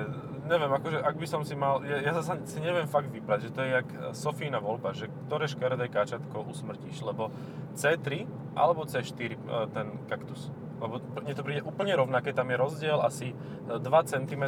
neviem, 0.46 0.72
akože 0.72 0.98
ak 1.02 1.14
by 1.18 1.26
som 1.26 1.42
si 1.42 1.54
mal, 1.58 1.82
ja, 1.82 2.00
ja 2.00 2.12
zase 2.16 2.38
si 2.46 2.58
neviem 2.62 2.86
fakt 2.86 3.10
vybrať, 3.10 3.50
že 3.50 3.50
to 3.52 3.60
je 3.62 3.70
jak 3.76 3.88
Sofína 4.14 4.62
voľba, 4.62 4.94
že 4.94 5.10
ktoré 5.26 5.50
škaredé 5.50 5.90
káčatko 5.90 6.46
usmrtíš, 6.46 7.02
lebo 7.02 7.34
C3 7.74 8.24
alebo 8.56 8.86
C4 8.86 9.34
e, 9.34 9.38
ten 9.74 9.86
kaktus. 10.08 10.48
Lebo 10.76 11.00
mne 11.00 11.32
to 11.32 11.42
príde 11.42 11.62
úplne 11.64 11.96
rovnaké, 11.96 12.36
tam 12.36 12.52
je 12.52 12.56
rozdiel 12.60 13.00
asi 13.00 13.32
2 13.66 13.80
cm 13.84 14.44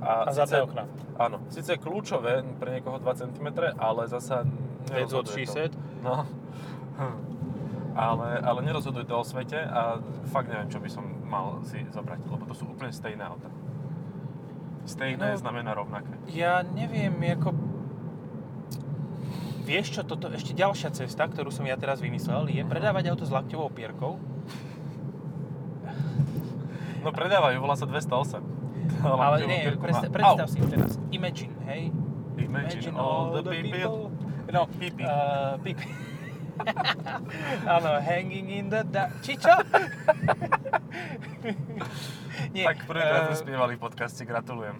A 0.00 0.30
a, 0.30 0.32
zadné 0.32 0.62
okna. 0.62 0.84
Áno, 1.18 1.42
síce 1.50 1.74
je 1.74 1.82
kľúčové 1.82 2.46
pre 2.58 2.78
niekoho 2.78 3.02
2 3.02 3.22
cm, 3.26 3.46
ale 3.78 4.06
zasa 4.06 4.46
she 5.30 5.44
to. 5.46 5.52
said. 5.52 5.72
No. 6.02 6.26
Ale, 7.92 8.40
ale 8.40 8.60
nerozhoduje 8.64 9.04
to 9.04 9.20
o 9.20 9.24
svete 9.24 9.60
a 9.60 10.00
fakt 10.32 10.48
neviem, 10.48 10.72
čo 10.72 10.80
by 10.80 10.88
som 10.88 11.04
mal 11.28 11.60
si 11.68 11.84
zobrať, 11.92 12.24
lebo 12.24 12.48
to 12.48 12.56
sú 12.56 12.64
úplne 12.72 12.88
stejné 12.88 13.20
auta. 13.20 13.52
Stejné 14.82 15.34
No. 15.34 15.38
znamená 15.38 15.74
rovnaké. 15.74 16.10
Ja 16.30 16.66
neviem, 16.66 17.14
ako... 17.22 17.54
Vieš 19.62 19.94
čo, 19.94 20.02
toto 20.02 20.26
ešte 20.34 20.58
ďalšia 20.58 20.90
cesta, 20.90 21.30
ktorú 21.30 21.54
som 21.54 21.62
ja 21.62 21.78
teraz 21.78 22.02
vymyslel, 22.02 22.50
je 22.50 22.66
predávať 22.66 23.14
auto 23.14 23.22
s 23.22 23.30
lakťovou 23.30 23.70
opierkou. 23.70 24.18
No 27.02 27.10
predávajú, 27.14 27.62
volá 27.62 27.78
sa 27.78 27.86
208. 27.86 28.42
Ale 29.02 29.46
nie, 29.46 29.70
predstav, 29.78 30.10
predstav 30.10 30.46
si 30.50 30.58
teraz. 30.66 30.98
Imagine, 31.14 31.54
hej? 31.70 31.94
Imagine 32.38 32.94
all 32.98 33.38
the 33.38 33.42
people. 33.42 34.10
No, 34.50 34.66
Pipi. 34.66 35.06
Uh, 35.06 35.56
pipi. 35.62 35.86
Áno, 37.74 37.90
hanging 37.98 38.48
in 38.50 38.66
the 38.68 38.82
dark. 38.84 39.12
Či 39.20 39.36
čo? 39.36 39.52
Nie, 42.52 42.64
Tak 42.66 42.84
prvýkrát 42.84 43.22
eh, 43.22 43.28
sme 43.28 43.36
spievali 43.38 43.72
v 43.74 43.80
podcaste, 43.80 44.22
gratulujem. 44.22 44.76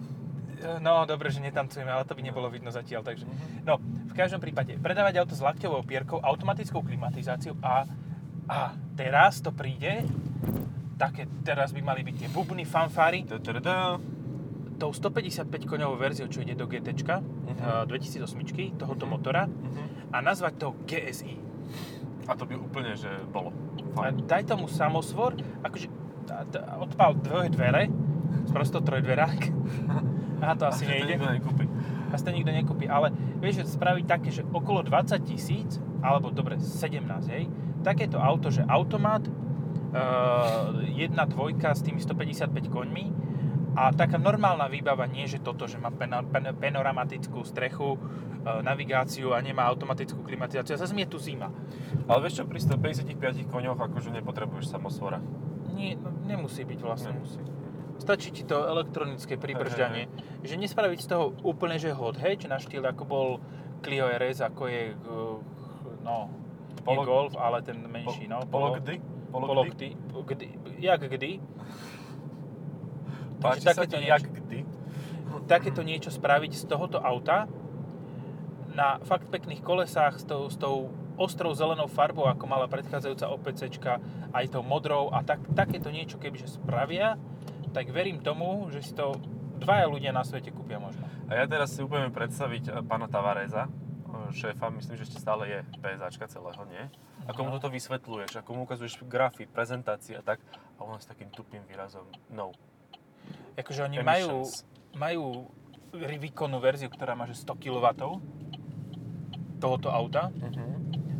No, 0.79 1.03
dobre, 1.03 1.27
že 1.27 1.43
netancujeme, 1.43 1.91
ale 1.91 2.07
to 2.07 2.15
by 2.15 2.23
nebolo 2.23 2.47
vidno 2.47 2.71
zatiaľ, 2.71 3.03
takže... 3.03 3.27
Mhm. 3.27 3.67
No, 3.67 3.77
v 3.83 4.13
každom 4.13 4.39
prípade, 4.39 4.77
predávať 4.77 5.19
auto 5.19 5.33
s 5.33 5.41
lakťovou 5.41 5.83
opierkou, 5.83 6.17
automatickou 6.17 6.79
klimatizáciou 6.79 7.59
a, 7.59 7.83
a 8.45 8.57
teraz 8.93 9.43
to 9.43 9.51
príde, 9.51 10.07
také, 10.95 11.27
teraz 11.43 11.75
by 11.75 11.83
mali 11.83 12.01
byť 12.01 12.15
tie 12.15 12.29
bubny, 12.29 12.63
Tadadá. 13.43 13.99
tou 14.73 14.89
155 14.89 15.43
koňovou 15.65 15.95
verziou, 15.95 16.27
čo 16.27 16.39
ide 16.39 16.53
do 16.53 16.63
GT, 16.63 16.95
Mhm. 17.19 17.83
2008 17.85 18.39
tohoto 18.73 19.03
Mhm. 19.03 19.11
motora 19.11 19.43
Mhm. 19.45 19.83
a 20.09 20.17
nazvať 20.21 20.53
to 20.55 20.67
GSI. 20.85 21.35
A 22.23 22.33
to 22.39 22.47
by 22.47 22.55
úplne, 22.55 22.95
že 22.95 23.09
bolo. 23.29 23.51
A 23.99 24.07
Fajn. 24.09 24.23
daj 24.23 24.43
tomu 24.47 24.71
samosvor, 24.71 25.35
akože 25.59 25.87
odpal 26.79 27.19
dvoje 27.19 27.51
dvere, 27.51 27.91
prosto 28.49 28.79
trojdverák. 28.79 29.39
Aha, 30.43 30.53
to 30.55 30.63
asi 30.67 30.83
A 30.83 30.87
že 30.87 30.91
to 30.91 31.05
nejde. 31.07 31.15
nikto. 31.39 31.51
Asi 32.13 32.23
to 32.23 32.31
nikto 32.31 32.51
nekúpi, 32.51 32.85
ale 32.87 33.09
vieš, 33.41 33.63
že 33.63 33.75
spraviť 33.79 34.05
také, 34.05 34.29
že 34.29 34.43
okolo 34.45 34.83
20 34.85 35.17
tisíc, 35.23 35.81
alebo 36.03 36.29
dobre, 36.29 36.59
17, 36.59 36.99
hej, 37.31 37.47
takéto 37.81 38.19
auto, 38.21 38.51
že 38.53 38.61
automat, 38.67 39.23
uh, 39.25 40.77
jedna 40.93 41.25
dvojka 41.25 41.73
s 41.73 41.81
tými 41.81 41.97
155 41.97 42.69
koňmi 42.69 43.05
a 43.73 43.89
taká 43.89 44.21
normálna 44.21 44.69
výbava, 44.69 45.09
nie 45.09 45.25
že 45.25 45.41
toto, 45.41 45.65
že 45.65 45.81
má 45.81 45.89
panoramatickú 46.53 47.41
strechu, 47.41 47.97
uh, 47.97 48.61
navigáciu 48.61 49.33
a 49.33 49.41
nemá 49.41 49.65
automatickú 49.65 50.21
klimatizáciu. 50.21 50.77
A 50.77 50.81
zase 50.81 50.93
mi 50.93 51.05
je 51.05 51.13
tu 51.13 51.17
zima. 51.17 51.49
Ale 52.05 52.29
vieš 52.29 52.41
čo, 52.41 52.43
pri 52.45 52.59
155 52.61 53.49
koňoch 53.49 53.79
akože 53.81 54.13
nepotrebuješ 54.13 54.69
samosvora. 54.69 55.17
Nie, 55.73 55.97
no, 55.97 56.13
nemusí 56.29 56.61
byť 56.61 56.79
vlastne. 56.85 57.17
Nemusí. 57.17 57.41
Stačí 57.97 58.29
ti 58.29 58.43
to 58.45 58.61
elektronické 58.67 59.41
pribržďanie. 59.41 60.09
Že 60.45 60.55
nespraviť 60.59 60.99
z 61.01 61.07
toho 61.07 61.33
úplne, 61.41 61.81
že 61.81 61.95
hot 61.95 62.19
hatch 62.19 62.45
na 62.45 62.61
štýl, 62.61 62.85
ako 62.85 63.03
bol 63.05 63.27
Clio 63.81 64.05
RS, 64.05 64.45
ako 64.45 64.69
je, 64.69 64.81
uh, 64.93 65.37
no, 66.05 66.29
nie 66.83 66.85
Polo- 66.85 67.07
Golf, 67.07 67.33
ale 67.39 67.63
ten 67.65 67.79
menší, 67.79 68.27
no. 68.29 68.43
Polo 68.45 68.77
kdy? 68.77 69.01
Polo 69.33 69.65
kdy. 69.65 69.87
kdy. 70.13 70.47
Jak 70.77 71.01
kdy? 71.09 71.41
Páči 73.43 73.67
Takže 73.67 73.75
takéto 73.75 73.97
jak 73.99 74.23
kdy? 74.23 74.59
Takéto 75.43 75.81
niečo 75.83 76.07
spraviť 76.07 76.55
z 76.55 76.63
tohoto 76.63 77.03
auta 77.03 77.51
na 78.73 78.97
fakt 79.03 79.27
pekných 79.27 79.59
kolesách 79.59 80.17
s 80.17 80.25
tou, 80.25 80.47
s 80.47 80.55
tou 80.57 80.89
ostrou 81.19 81.53
zelenou 81.53 81.85
farbou, 81.85 82.25
ako 82.25 82.45
mala 82.49 82.65
predchádzajúca 82.65 83.29
OPCčka, 83.29 83.93
aj 84.33 84.45
tou 84.49 84.65
modrou 84.65 85.13
a 85.13 85.21
tak, 85.21 85.45
takéto 85.53 85.93
niečo 85.93 86.17
kebyže 86.17 86.57
spravia, 86.57 87.21
tak 87.69 87.89
verím 87.93 88.21
tomu, 88.21 88.69
že 88.73 88.81
si 88.81 88.93
to 88.97 89.17
dvaja 89.61 89.85
ľudia 89.85 90.09
na 90.09 90.25
svete 90.25 90.49
kúpia 90.49 90.81
možno. 90.81 91.05
A 91.29 91.37
ja 91.37 91.45
teraz 91.45 91.73
si 91.73 91.85
úplne 91.85 92.09
predstaviť 92.09 92.63
e, 92.69 92.71
pána 92.85 93.05
Tavareza, 93.05 93.69
e, 93.69 93.71
šéfa, 94.33 94.73
myslím, 94.73 94.97
že 94.97 95.05
ešte 95.05 95.21
stále 95.21 95.43
je 95.49 95.59
PSAčka 95.79 96.25
celého, 96.25 96.63
nie? 96.67 96.83
Ako 97.29 97.45
mu 97.45 97.49
toto 97.55 97.69
vysvetľuješ, 97.69 98.41
ako 98.41 98.49
mu 98.57 98.59
ukazuješ 98.65 99.05
grafy, 99.05 99.45
prezentácie 99.45 100.17
a 100.17 100.23
tak, 100.25 100.41
a 100.77 100.81
on 100.83 100.97
s 100.97 101.07
takým 101.07 101.29
tupým 101.29 101.61
výrazom, 101.69 102.09
no. 102.33 102.51
Akože 103.53 103.81
oni 103.83 103.97
majú, 103.99 104.41
Emissions. 104.41 104.65
majú 104.93 105.25
výkonnú 105.93 106.57
verziu, 106.57 106.87
ktorá 106.87 107.13
má 107.13 107.23
že 107.23 107.35
100 107.35 107.53
kW 107.53 107.85
tohoto 109.57 109.87
auta 109.87 110.27
Mhm. 110.29 110.63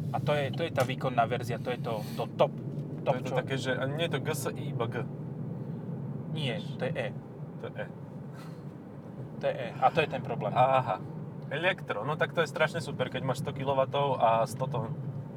a 0.10 0.18
to 0.18 0.32
je, 0.32 0.46
to 0.52 0.62
je 0.64 0.72
tá 0.72 0.84
výkonná 0.84 1.24
verzia, 1.26 1.58
to 1.58 1.70
je 1.70 1.80
to, 1.80 1.94
to 2.16 2.24
top. 2.36 2.52
To 2.52 3.02
top 3.04 3.16
je 3.16 3.22
to 3.22 3.30
čo? 3.30 3.36
také, 3.36 3.56
že 3.56 3.72
nie 3.92 4.06
je 4.06 4.14
to 4.14 4.20
GSI, 4.20 4.64
iba 4.68 4.86
G. 4.86 4.96
Nie, 6.32 6.58
to 6.76 6.84
je 6.84 6.94
E. 6.94 7.08
To 7.60 7.66
je 7.66 7.74
E. 7.76 7.86
To 9.36 9.46
je 9.46 9.54
E. 9.54 9.68
A 9.76 9.86
to 9.90 10.00
je 10.00 10.08
ten 10.08 10.22
problém. 10.22 10.50
Aha. 10.50 10.98
Elektro, 11.50 12.02
no 12.02 12.16
tak 12.16 12.32
to 12.32 12.42
je 12.42 12.48
strašne 12.48 12.80
super, 12.80 13.08
keď 13.08 13.22
máš 13.22 13.40
100 13.40 13.54
kW 13.54 13.80
a 14.18 14.42
100 14.42 14.58
tón. 14.66 14.90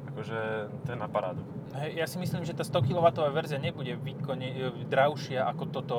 Akože 0.07 0.39
to 0.81 0.89
je 0.89 0.97
na 0.97 1.05
parádu. 1.05 1.45
Hej, 1.75 1.93
Ja 1.95 2.05
si 2.05 2.17
myslím, 2.17 2.41
že 2.41 2.51
tá 2.51 2.63
100 2.63 2.81
kW 2.81 3.05
verzia 3.29 3.57
nebude 3.57 3.93
výkonne, 3.93 4.47
e, 4.47 4.57
drahšia 4.83 5.45
ako 5.45 5.63
toto, 5.67 5.97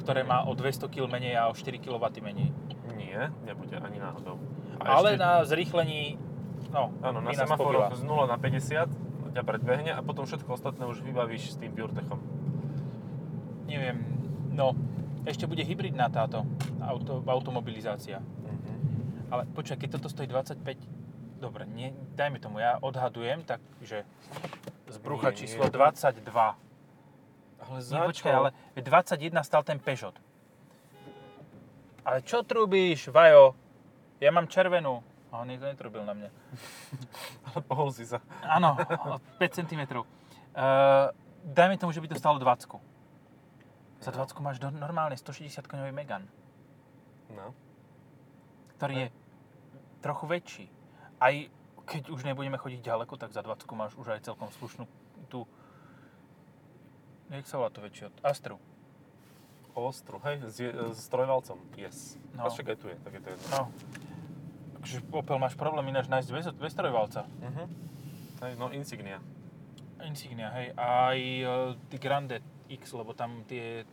ktoré 0.00 0.24
má 0.24 0.42
o 0.44 0.52
200 0.56 0.88
kg 0.88 1.06
menej 1.06 1.36
a 1.36 1.46
o 1.46 1.54
4 1.54 1.76
kW 1.78 2.04
menej. 2.20 2.48
Nie, 2.96 3.28
nebude 3.44 3.76
ani 3.76 4.00
náhodou. 4.00 4.40
A 4.80 4.96
Ale 4.96 5.14
ešte- 5.14 5.22
na 5.22 5.30
zrýchlení, 5.44 6.16
no, 6.72 6.88
Áno, 7.04 7.20
na 7.20 7.30
semaforoch 7.36 7.92
z 7.92 8.02
0 8.02 8.24
na 8.24 8.40
50 8.40 8.88
ťa 9.30 9.42
predbehne 9.46 9.94
a 9.94 10.00
potom 10.02 10.26
všetko 10.26 10.58
ostatné 10.58 10.88
už 10.88 11.04
vybavíš 11.04 11.54
s 11.54 11.56
tým 11.56 11.70
PureTechom. 11.70 12.18
Neviem, 13.70 14.02
no, 14.50 14.74
ešte 15.22 15.46
bude 15.46 15.62
hybridná 15.62 16.10
táto 16.10 16.42
auto, 16.82 17.22
automobilizácia. 17.22 18.18
Mhm. 18.18 19.30
Ale 19.30 19.42
počkaj, 19.54 19.78
keď 19.78 19.90
toto 20.00 20.10
stojí 20.10 20.26
25, 20.26 20.82
dobre, 21.38 21.64
nie, 21.70 21.94
dajme 22.18 22.42
tomu, 22.42 22.58
ja 22.58 22.82
odhadujem, 22.82 23.46
takže 23.46 24.02
z 24.90 24.96
brucha 24.98 25.30
Nie, 25.30 25.36
číslo 25.38 25.70
nie. 25.70 25.72
22. 25.72 26.58
Ale 27.60 27.76
Nie, 27.84 28.08
počkaj, 28.08 28.32
ale 28.32 28.50
veď 28.72 28.84
21 28.88 29.44
stal 29.44 29.62
ten 29.62 29.76
Peugeot. 29.76 30.16
Ale 32.00 32.24
čo 32.24 32.40
trubíš, 32.42 33.12
Vajo? 33.12 33.52
Ja 34.18 34.32
mám 34.32 34.48
červenú. 34.48 35.04
A 35.30 35.44
on 35.44 35.46
nikto 35.46 35.68
netrubil 35.68 36.02
na 36.02 36.10
mňa. 36.10 36.30
Ale 37.54 37.60
pohol 37.62 37.94
si 37.94 38.02
sa. 38.02 38.18
Áno, 38.42 38.74
5 39.38 39.58
cm. 39.62 40.02
Uh, 40.02 41.14
dajme 41.46 41.78
tomu, 41.78 41.94
že 41.94 42.02
by 42.02 42.10
to 42.10 42.18
stalo 42.18 42.42
20. 42.42 42.66
Za 44.02 44.10
20 44.10 44.42
máš 44.42 44.58
do, 44.58 44.74
normálne 44.74 45.14
160 45.14 45.62
koňový 45.70 45.94
Megan, 45.94 46.26
No. 47.30 47.54
ktorý 48.74 49.06
je 49.06 49.08
trochu 50.02 50.24
väčší. 50.26 50.66
Aj 51.22 51.30
keď 51.86 52.10
už 52.10 52.26
nebudeme 52.26 52.58
chodiť 52.58 52.82
ďaleko, 52.82 53.14
tak 53.14 53.30
za 53.30 53.46
20 53.46 53.70
máš 53.78 53.94
už 53.94 54.18
aj 54.18 54.26
celkom 54.26 54.50
slušnú 54.50 54.90
tú... 55.30 55.46
Jak 57.30 57.46
sa 57.46 57.62
volá 57.62 57.70
to 57.70 57.80
väčšie 57.80 58.10
Astru. 58.26 58.58
Ostru, 59.70 60.18
hej, 60.26 60.42
s, 60.50 60.58
s 60.98 61.06
trojvalcom, 61.06 61.62
yes. 61.78 62.18
No. 62.34 62.44
A 62.44 62.50
však 62.50 62.74
aj 62.74 62.76
tu 62.82 62.90
je, 62.90 62.96
tak 63.06 63.12
je 63.14 63.22
to 63.22 63.28
jedno. 63.30 63.46
No. 63.54 63.62
Takže 64.80 64.96
Opel 65.14 65.36
máš 65.38 65.54
problém 65.54 65.86
ináč 65.94 66.10
nájsť 66.10 66.28
bez, 66.34 66.44
bez 66.58 66.72
trojvalca. 66.74 67.30
Mhm. 67.38 67.64
Hej, 68.42 68.52
no 68.58 68.72
Insignia. 68.74 69.22
Insignia, 70.00 70.48
hej. 70.56 70.72
Aj 70.74 71.18
e, 71.20 71.76
tí 71.92 72.00
Grande 72.00 72.40
X, 72.72 72.96
lebo 72.96 73.12
tam 73.12 73.44
tie 73.44 73.84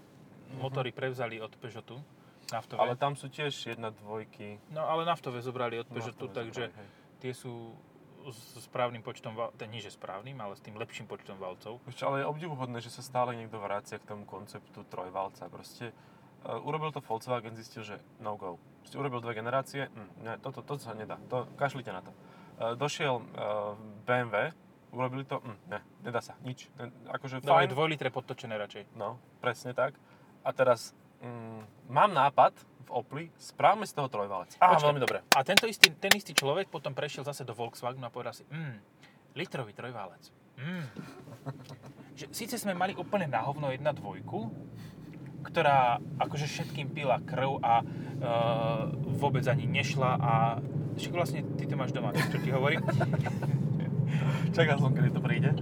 motory 0.55 0.95
prevzali 0.95 1.37
od 1.43 1.51
Peugeotu. 1.59 1.99
Naftové. 2.47 2.79
Ale 2.79 2.95
tam 2.95 3.19
sú 3.19 3.27
tiež 3.27 3.51
jedna 3.75 3.91
dvojky. 3.91 4.55
No 4.71 4.87
ale 4.87 5.03
naftové 5.03 5.43
zobrali 5.43 5.83
od 5.83 5.87
Peugeotu, 5.91 6.31
Naftové 6.31 6.47
takže 6.47 6.71
zobrali, 6.71 6.79
hej. 6.79 6.87
tie 7.19 7.31
sú 7.35 7.75
s 8.27 8.59
správnym 8.67 9.05
počtom, 9.05 9.37
teda 9.55 9.69
nie 9.69 9.79
že 9.79 9.93
správnym, 9.93 10.35
ale 10.41 10.57
s 10.57 10.61
tým 10.63 10.75
lepším 10.75 11.07
počtom 11.07 11.39
valcov. 11.39 11.79
Ešte, 11.87 12.03
ale 12.03 12.23
je 12.23 12.29
obdivuhodné, 12.29 12.81
že 12.83 12.91
sa 12.91 13.05
stále 13.05 13.37
niekto 13.37 13.61
vracia 13.61 14.01
k 14.01 14.07
tomu 14.09 14.27
konceptu 14.27 14.83
trojvalca. 14.89 15.47
Proste 15.47 15.93
uh, 16.43 16.59
urobil 16.63 16.91
to 16.91 16.99
Volkswagen, 17.03 17.55
zistil, 17.55 17.85
že 17.85 17.97
no 18.19 18.35
go. 18.35 18.59
Proste 18.83 18.97
urobil 18.99 19.23
dve 19.23 19.37
generácie, 19.37 19.87
hm, 19.87 20.09
ne, 20.23 20.33
toto 20.41 20.63
to, 20.63 20.75
sa 20.79 20.95
nedá, 20.97 21.19
to, 21.31 21.47
kašlite 21.55 21.91
na 21.91 22.01
to. 22.03 22.11
Uh, 22.11 22.73
došiel 22.75 23.21
uh, 23.21 23.75
BMW, 24.03 24.51
urobili 24.91 25.23
to, 25.23 25.39
hm, 25.39 25.57
ne, 25.71 25.79
nedá 26.03 26.19
sa, 26.19 26.35
nič. 26.43 26.67
Ne, 26.79 26.91
akože 27.11 27.43
Dávaj 27.43 27.69
fajn, 27.69 27.75
2 27.75 27.91
litre 27.93 28.09
podtočené 28.11 28.55
radšej. 28.59 28.95
no, 28.99 29.21
presne 29.39 29.71
tak. 29.71 29.95
A 30.43 30.55
teraz 30.55 30.95
mm, 31.19 31.91
mám 31.91 32.15
nápad 32.15 32.55
v 32.87 32.91
Opli, 32.95 33.23
správme 33.35 33.83
z 33.83 33.93
toho 33.93 34.07
trojvalec. 34.07 34.55
Počkaj. 34.55 34.79
veľmi 34.79 35.01
dobre. 35.03 35.19
A 35.35 35.43
tento 35.43 35.67
istý, 35.67 35.91
ten 35.91 36.15
istý 36.15 36.31
človek 36.31 36.71
potom 36.71 36.95
prešiel 36.95 37.27
zase 37.27 37.43
do 37.43 37.51
Volkswagenu 37.51 38.07
a 38.07 38.11
povedal 38.11 38.31
si, 38.31 38.47
mm, 38.47 38.79
litrový 39.35 39.75
trojválec. 39.75 40.31
Mm. 40.57 40.89
že 42.17 42.25
síce 42.33 42.57
sme 42.57 42.73
mali 42.73 42.97
úplne 42.97 43.29
na 43.29 43.45
hovno 43.45 43.69
jedna 43.69 43.93
dvojku, 43.93 44.49
ktorá 45.45 46.01
akože 46.17 46.49
všetkým 46.49 46.89
pila 46.89 47.21
krv 47.21 47.61
a 47.61 47.79
e, 47.79 47.85
vôbec 49.21 49.45
ani 49.45 49.69
nešla 49.69 50.17
a 50.17 50.33
však 50.97 51.13
vlastne 51.13 51.45
ty 51.55 51.69
to 51.69 51.77
máš 51.77 51.93
doma, 51.93 52.09
čo 52.09 52.41
ti 52.41 52.49
hovorím. 52.49 52.81
Čakal 54.57 54.81
som, 54.81 54.91
kedy 54.97 55.13
to 55.13 55.21
príde. 55.21 55.53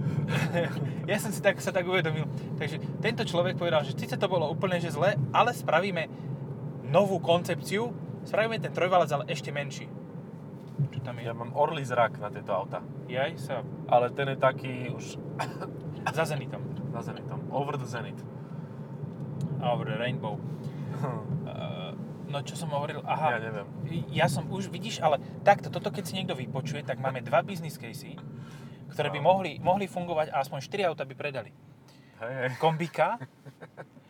ja 1.10 1.16
som 1.20 1.28
si 1.28 1.44
tak, 1.44 1.60
sa 1.60 1.74
tak 1.74 1.84
uvedomil. 1.84 2.24
Takže 2.56 2.80
tento 3.04 3.22
človek 3.28 3.60
povedal, 3.60 3.84
že 3.84 3.92
síce 3.92 4.16
to 4.16 4.26
bolo 4.30 4.48
úplne 4.48 4.80
že 4.80 4.96
zle, 4.96 5.12
ale 5.36 5.52
spravíme 5.52 6.08
novú 6.96 7.20
koncepciu, 7.20 7.92
spravíme 8.24 8.56
ten 8.56 8.72
trojvalec, 8.72 9.12
ale 9.12 9.28
ešte 9.28 9.52
menší. 9.52 9.84
Čo 10.96 11.04
tam 11.04 11.20
je? 11.20 11.28
Ja 11.28 11.36
mám 11.36 11.52
orlý 11.52 11.84
zrak 11.84 12.16
na 12.16 12.32
tieto 12.32 12.56
auta. 12.56 12.80
Jaj 13.04 13.36
sa 13.36 13.60
Ale 13.88 14.08
ten 14.16 14.32
je 14.32 14.38
taký 14.40 14.88
už 14.96 15.20
za 16.16 16.24
Zenitom. 16.24 16.64
na 16.96 17.04
zenitom. 17.04 17.44
Over 17.52 17.76
the 17.76 17.84
zenit. 17.84 18.16
Over 19.60 19.84
the 19.92 19.98
rainbow. 20.00 20.40
Uh, 21.44 21.92
no 22.32 22.40
čo 22.40 22.56
som 22.56 22.72
hovoril, 22.72 23.04
aha. 23.04 23.36
Ja 23.36 23.40
neviem. 23.44 23.68
Ja 24.08 24.26
som 24.32 24.48
už, 24.48 24.72
vidíš, 24.72 25.04
ale 25.04 25.20
takto, 25.44 25.68
toto 25.68 25.92
keď 25.92 26.04
si 26.08 26.16
niekto 26.16 26.32
vypočuje, 26.32 26.80
tak 26.80 26.96
máme 26.96 27.20
dva 27.20 27.44
business 27.44 27.76
casey, 27.76 28.16
ktoré 28.88 29.12
by 29.12 29.20
mohli, 29.20 29.60
mohli 29.60 29.84
fungovať 29.84 30.32
a 30.32 30.40
aspoň 30.40 30.64
4 30.64 30.88
auta 30.88 31.04
by 31.04 31.12
predali. 31.12 31.52
Hej. 32.24 32.56
Kombika, 32.56 33.20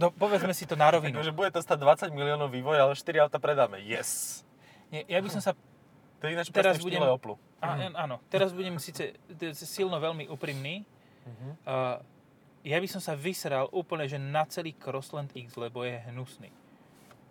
No, 0.00 0.08
povedzme 0.08 0.56
si 0.56 0.64
to 0.64 0.80
na 0.80 0.88
rovinu. 0.88 1.20
Takže 1.20 1.36
bude 1.36 1.52
to 1.52 1.60
stať 1.60 1.76
20 2.08 2.16
miliónov 2.16 2.48
vývoj, 2.48 2.80
ale 2.80 2.92
4 2.96 3.20
auta 3.20 3.36
predáme. 3.36 3.84
Yes! 3.84 4.40
Nie, 4.88 5.04
ja 5.04 5.20
by 5.20 5.28
som 5.28 5.44
sa... 5.44 5.52
To 6.20 6.24
je 6.24 6.32
ináč 6.32 6.48
Teraz 6.48 6.80
budem- 6.80 7.04
Oplu. 7.04 7.36
Á, 7.60 7.76
áno, 7.92 8.16
teraz 8.32 8.56
budem 8.56 8.80
síce 8.80 9.12
silno 9.52 10.00
veľmi 10.00 10.24
úprimný. 10.26 10.88
Mhm. 11.28 11.48
Uh, 11.62 12.00
ja 12.64 12.76
by 12.76 12.88
som 12.88 13.00
sa 13.00 13.12
vysral 13.12 13.68
úplne, 13.72 14.04
že 14.04 14.16
na 14.16 14.44
celý 14.44 14.72
Crossland 14.72 15.32
X, 15.32 15.56
lebo 15.56 15.84
je 15.84 16.00
hnusný. 16.08 16.48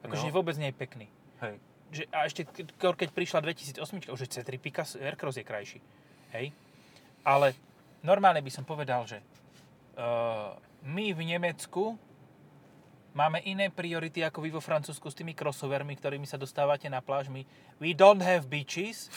Akože 0.01 0.29
No. 0.29 0.33
vôbec 0.33 0.53
nie 0.57 0.69
je 0.69 0.77
pekný. 0.77 1.07
Hej. 1.41 1.55
Že, 1.89 2.03
a 2.09 2.17
ešte, 2.25 2.41
keď 2.77 3.09
prišla 3.09 3.41
2008, 3.41 3.81
už 4.09 4.19
je 4.21 4.29
C3 4.29 4.49
Picas 4.57 4.93
Aircross 4.93 5.37
je 5.37 5.45
krajší. 5.45 5.79
Hej? 6.33 6.53
Ale 7.21 7.57
normálne 8.01 8.41
by 8.41 8.51
som 8.53 8.61
povedal, 8.61 9.05
že 9.05 9.21
uh, 9.97 10.53
my 10.81 11.13
v 11.13 11.21
Nemecku 11.27 11.97
máme 13.13 13.41
iné 13.45 13.69
priority 13.73 14.21
ako 14.25 14.43
vy 14.45 14.49
vo 14.53 14.61
Francúzsku 14.61 15.07
s 15.09 15.17
tými 15.17 15.33
crossovermi, 15.33 15.95
ktorými 15.97 16.25
sa 16.29 16.37
dostávate 16.37 16.87
na 16.87 17.01
pláž. 17.01 17.29
My, 17.29 17.45
we 17.81 17.93
don't 17.97 18.21
have 18.21 18.47
beaches 18.47 19.09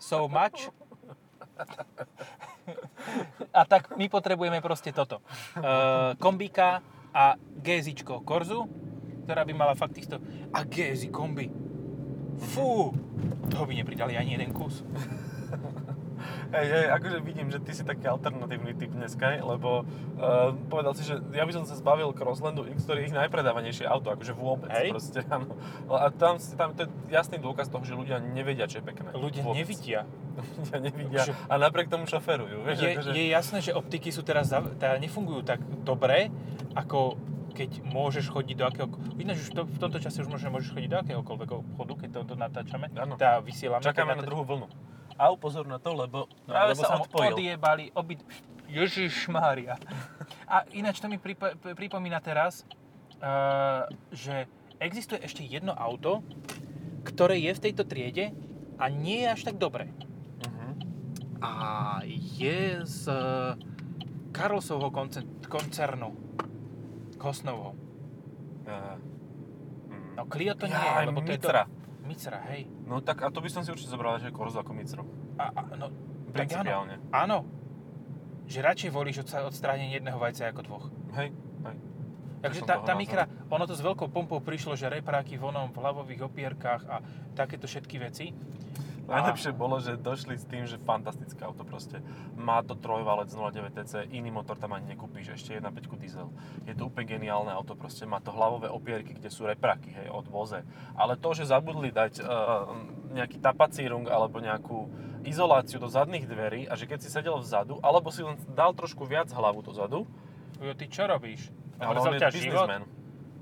so 0.00 0.28
much. 0.28 0.72
A 3.52 3.66
tak 3.68 3.92
my 3.98 4.06
potrebujeme 4.08 4.62
proste 4.64 4.94
toto. 4.94 5.20
Uh, 5.58 6.16
kombíka 6.16 6.80
a 7.10 7.34
GZičko 7.36 8.22
Korzu, 8.22 8.64
ktorá 9.26 9.42
by 9.44 9.52
mala 9.54 9.74
fakt 9.76 9.98
isto... 9.98 10.18
A 10.50 10.66
GZ 10.66 11.10
kombi. 11.14 11.50
Fú, 12.54 12.90
toho 13.52 13.64
by 13.68 13.74
nepridali 13.76 14.16
ani 14.16 14.34
jeden 14.34 14.50
kus. 14.56 14.82
Hej, 16.50 16.66
hej, 16.66 16.86
akože 16.90 17.18
vidím, 17.22 17.46
že 17.46 17.62
ty 17.62 17.70
si 17.70 17.86
taký 17.86 18.10
alternatívny 18.10 18.74
typ 18.74 18.90
dneska, 18.90 19.38
lebo 19.38 19.86
uh, 19.86 20.50
povedal 20.66 20.98
si, 20.98 21.06
že 21.06 21.22
ja 21.30 21.46
by 21.46 21.52
som 21.54 21.62
sa 21.62 21.78
zbavil 21.78 22.10
Crosslandu 22.10 22.66
X, 22.66 22.82
ktorý 22.90 23.06
je 23.06 23.06
ich 23.06 23.14
najpredávanejšie 23.14 23.86
auto, 23.86 24.10
akože 24.10 24.34
vôbec. 24.34 24.66
Hej. 24.74 24.90
Proste, 24.90 25.22
áno. 25.30 25.54
A 25.86 26.10
tam, 26.10 26.42
tam 26.42 26.74
to 26.74 26.86
je 26.86 27.14
jasný 27.14 27.38
dôkaz 27.38 27.70
toho, 27.70 27.86
že 27.86 27.94
ľudia 27.94 28.18
nevedia, 28.18 28.66
čo 28.66 28.82
je 28.82 28.84
pekné. 28.90 29.14
Ľudia 29.14 29.46
Vôbec. 29.46 29.62
nevidia. 29.62 30.02
ľudia 30.58 30.78
nevidia 30.82 31.22
Akože- 31.22 31.38
a 31.46 31.54
napriek 31.54 31.86
tomu 31.86 32.10
šoferujú. 32.10 32.66
Vieš, 32.66 32.78
Je, 32.82 32.90
akože, 32.98 33.10
je 33.14 33.24
jasné, 33.30 33.58
že 33.62 33.70
optiky 33.70 34.10
sú 34.10 34.26
teraz, 34.26 34.50
zav- 34.50 34.74
teda 34.74 34.98
nefungujú 34.98 35.46
tak 35.46 35.62
dobre, 35.86 36.34
ako 36.74 37.14
keď 37.54 37.82
môžeš 37.86 38.30
chodiť 38.30 38.56
do 38.58 38.64
akého... 38.66 38.86
Ináč 39.18 39.46
už 39.46 39.50
to, 39.54 39.62
v 39.66 39.78
tomto 39.78 39.98
čase 40.02 40.22
už 40.22 40.30
možno 40.30 40.50
môžeš 40.50 40.74
chodiť 40.74 40.90
do 40.90 40.98
akéhokoľvek 41.02 41.50
obchodu, 41.50 41.92
keď 41.94 42.08
to, 42.10 42.20
to 42.24 42.34
natáčame. 42.34 42.86
Áno. 42.94 43.14
Teda 43.18 43.38
vysielame. 43.38 43.82
Čakáme 43.82 44.16
keď 44.16 44.18
na 44.18 44.24
druhú 44.26 44.42
vlnu. 44.46 44.66
A 45.20 45.28
pozor 45.36 45.68
na 45.68 45.76
to, 45.76 45.92
lebo 45.92 46.24
No, 46.48 46.56
práve 46.56 46.72
lebo 46.72 46.80
sa 46.80 46.96
odpojil. 46.96 47.36
odjebali 47.36 47.84
obi... 47.92 48.16
Ježiš 48.70 49.28
Mária. 49.28 49.76
A 50.48 50.64
ináč 50.72 51.02
to 51.02 51.12
mi 51.12 51.20
pripo- 51.20 51.52
pripomína 51.76 52.22
teraz, 52.24 52.64
uh, 53.20 53.84
že 54.08 54.48
existuje 54.80 55.20
ešte 55.20 55.44
jedno 55.44 55.76
auto, 55.76 56.24
ktoré 57.04 57.36
je 57.36 57.52
v 57.52 57.60
tejto 57.60 57.84
triede 57.84 58.32
a 58.80 58.88
nie 58.88 59.26
je 59.26 59.28
až 59.28 59.40
tak 59.44 59.60
dobré. 59.60 59.92
Mhm. 60.40 60.68
A 61.44 61.52
je 62.06 62.80
z 62.80 63.04
uh, 63.10 63.58
Karlsovho 64.32 64.88
koncern- 64.88 65.28
koncernu. 65.44 66.16
Kosnovho. 67.20 67.76
Eh, 68.64 68.96
mm. 69.92 70.16
No 70.16 70.24
Clio 70.24 70.56
to 70.56 70.64
nie 70.64 70.72
je, 70.72 71.04
lebo 71.04 71.20
to 71.20 71.32
je. 71.34 71.64
Micra, 72.08 72.38
hej. 72.48 72.64
No 72.90 72.98
tak 72.98 73.22
a 73.22 73.30
to 73.30 73.38
by 73.38 73.46
som 73.46 73.62
si 73.62 73.70
určite 73.70 73.94
zobral, 73.94 74.18
že 74.18 74.34
Korzu 74.34 74.58
ako 74.58 74.74
Micro. 74.74 75.06
A, 75.38 75.54
a, 75.54 75.60
no, 75.78 75.94
tak 76.34 76.50
áno. 76.50 76.66
Principiálne. 76.66 76.94
Áno. 77.14 77.46
Že 78.50 78.58
radšej 78.66 78.90
volíš 78.90 79.22
od, 79.22 79.30
odstránenie 79.46 79.94
jedného 79.94 80.18
vajca 80.18 80.50
ako 80.50 80.60
dvoch. 80.66 80.86
Hej, 81.14 81.30
hej. 81.70 81.76
Takže 82.40 82.60
tá, 82.66 82.82
tá 82.82 82.98
mikra, 82.98 83.28
ono 83.52 83.68
to 83.68 83.76
s 83.76 83.84
veľkou 83.84 84.08
pompou 84.10 84.40
prišlo, 84.42 84.72
že 84.72 84.90
repráky 84.90 85.36
vonom 85.36 85.70
v 85.70 85.76
hlavových 85.76 86.24
opierkách 86.24 86.82
a 86.88 87.04
takéto 87.36 87.70
všetky 87.70 88.00
veci. 88.00 88.32
Najlepšie 89.10 89.50
bolo, 89.52 89.82
že 89.82 89.98
došli 89.98 90.38
s 90.38 90.46
tým, 90.46 90.64
že 90.70 90.78
fantastické 90.78 91.42
auto 91.42 91.66
proste. 91.66 91.98
Má 92.38 92.62
to 92.62 92.78
trojvalec 92.78 93.28
09 93.34 93.74
TC, 93.74 94.06
iný 94.14 94.30
motor 94.30 94.54
tam 94.54 94.78
ani 94.78 94.94
nekúpíš, 94.94 95.34
ešte 95.34 95.58
1.5 95.58 95.98
diesel. 95.98 96.30
Je 96.64 96.78
to 96.78 96.86
úplne 96.86 97.18
geniálne 97.18 97.50
auto 97.50 97.74
proste, 97.74 98.06
má 98.06 98.22
to 98.22 98.30
hlavové 98.30 98.70
opierky, 98.70 99.18
kde 99.18 99.28
sú 99.28 99.50
repraky, 99.50 99.90
hej, 99.90 100.08
od 100.14 100.30
voze. 100.30 100.62
Ale 100.94 101.18
to, 101.18 101.34
že 101.34 101.50
zabudli 101.50 101.90
dať 101.90 102.22
uh, 102.22 102.70
nejaký 103.10 103.42
tapacírung 103.42 104.06
alebo 104.06 104.38
nejakú 104.38 104.86
izoláciu 105.26 105.82
do 105.82 105.90
zadných 105.90 106.24
dverí 106.24 106.70
a 106.70 106.78
že 106.78 106.86
keď 106.86 106.98
si 107.02 107.12
sedel 107.12 107.36
vzadu, 107.42 107.82
alebo 107.82 108.08
si 108.08 108.22
len 108.22 108.38
dal 108.54 108.72
trošku 108.72 109.04
viac 109.04 109.28
hlavu 109.34 109.60
dozadu, 109.66 110.06
Jo, 110.60 110.76
ty 110.76 110.92
čo 110.92 111.08
robíš? 111.08 111.48
ale 111.80 111.96
Mrzol 111.96 112.12
on 112.12 112.14
je 112.20 112.30
život? 112.36 112.68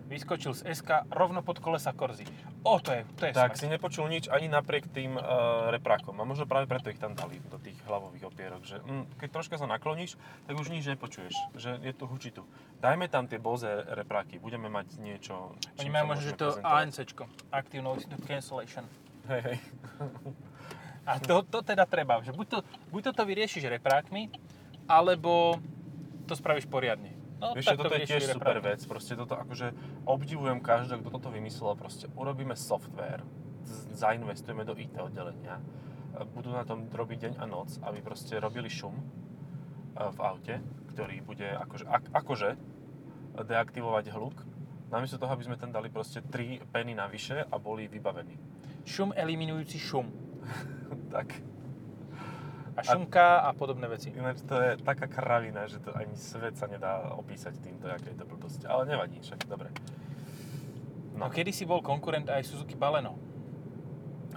Vyskočil 0.07 0.55
z 0.55 0.63
SK 0.71 1.11
rovno 1.11 1.43
pod 1.43 1.59
kolesa 1.59 1.91
Korzy. 1.93 2.25
O, 2.67 2.83
to 2.83 2.91
je, 2.91 3.07
to 3.15 3.31
je 3.31 3.33
tak 3.33 3.55
smrť. 3.55 3.61
si 3.63 3.67
nepočul 3.71 4.07
nič 4.11 4.27
ani 4.27 4.51
napriek 4.51 4.91
tým 4.91 5.15
uh, 5.15 5.71
reprákom. 5.71 6.19
A 6.19 6.27
možno 6.27 6.45
práve 6.45 6.67
preto 6.67 6.91
ich 6.91 6.99
tam 6.99 7.15
dali 7.15 7.39
do 7.47 7.57
tých 7.63 7.79
hlavových 7.87 8.27
opierok, 8.27 8.63
že 8.67 8.83
mm, 8.83 9.19
keď 9.23 9.29
troška 9.31 9.55
sa 9.57 9.71
nakloníš, 9.71 10.19
tak 10.51 10.59
už 10.59 10.75
nič 10.75 10.91
nepočuješ, 10.91 11.35
že 11.55 11.79
je 11.79 11.93
to 11.95 12.11
hučitu. 12.11 12.43
Dajme 12.83 13.07
tam 13.07 13.31
tie 13.31 13.39
Bose 13.39 13.67
repráky, 13.95 14.43
budeme 14.43 14.67
mať 14.67 14.99
niečo, 14.99 15.55
Oni 15.79 15.91
majú 15.91 16.15
možno, 16.15 16.23
že 16.29 16.33
to. 16.35 16.59
ANCčko. 16.63 17.25
Active 17.55 17.83
Noise 17.83 18.11
Cancellation. 18.27 18.85
Hej, 19.31 19.41
hej. 19.55 19.59
A 21.09 21.17
to, 21.17 21.41
to 21.41 21.65
teda 21.65 21.89
treba, 21.89 22.21
že 22.21 22.37
buď, 22.37 22.47
to, 22.53 22.59
buď 22.93 23.13
toto 23.13 23.25
vyriešiš 23.25 23.65
reprákmi, 23.81 24.29
alebo 24.85 25.57
to 26.29 26.37
spravíš 26.37 26.69
poriadne. 26.69 27.18
No, 27.39 27.55
Vieš, 27.55 27.71
tak 27.71 27.79
to 27.79 27.83
toto 27.87 27.95
je 27.95 28.07
tiež 28.11 28.23
super 28.35 28.59
reprákmi. 28.59 28.69
vec, 28.75 28.81
proste 28.91 29.15
toto 29.15 29.39
akože 29.39 29.67
obdivujem 30.11 30.59
každého, 30.59 30.99
kto 31.07 31.11
toto 31.15 31.31
vymyslel, 31.31 31.79
proste 31.79 32.11
urobíme 32.19 32.59
software, 32.59 33.23
zainvestujeme 33.95 34.67
do 34.67 34.75
IT 34.75 34.99
oddelenia, 34.99 35.63
e, 35.63 35.63
budú 36.35 36.51
na 36.51 36.67
tom 36.67 36.91
robiť 36.91 37.19
deň 37.31 37.33
a 37.39 37.45
noc, 37.47 37.79
aby 37.87 38.03
proste 38.03 38.43
robili 38.43 38.67
šum 38.67 38.99
e, 38.99 39.03
v 39.95 40.19
aute, 40.19 40.55
ktorý 40.91 41.23
bude 41.23 41.47
akože, 41.47 41.87
ak, 41.87 42.05
akože 42.11 42.49
deaktivovať 43.39 44.05
hluk, 44.19 44.35
namiesto 44.91 45.23
toho, 45.23 45.31
aby 45.31 45.47
sme 45.47 45.61
tam 45.61 45.71
dali 45.71 45.95
proste 45.95 46.19
3 46.25 46.75
peny 46.75 46.99
navyše 46.99 47.47
a 47.47 47.55
boli 47.63 47.87
vybavení. 47.87 48.35
Šum 48.83 49.15
eliminujúci 49.15 49.79
šum. 49.79 50.11
tak, 51.15 51.39
A 52.79 52.87
šumka 52.87 53.43
a 53.43 53.51
podobné 53.59 53.91
veci. 53.91 54.15
ináč 54.15 54.47
to 54.47 54.55
je 54.55 54.79
taká 54.79 55.11
kravina, 55.11 55.67
že 55.67 55.83
to 55.83 55.91
ani 55.99 56.15
svet 56.15 56.55
sa 56.55 56.71
nedá 56.71 57.11
opísať 57.19 57.59
týmto, 57.59 57.91
aké 57.91 58.15
je 58.15 58.23
to 58.23 58.27
blbosť. 58.27 58.71
Ale 58.71 58.87
nevadí, 58.87 59.19
však 59.19 59.51
dobre. 59.51 59.75
No 61.19 61.27
kedy 61.27 61.51
si 61.51 61.67
bol 61.67 61.83
konkurent 61.83 62.31
aj 62.31 62.47
Suzuki 62.47 62.79
Baleno. 62.79 63.19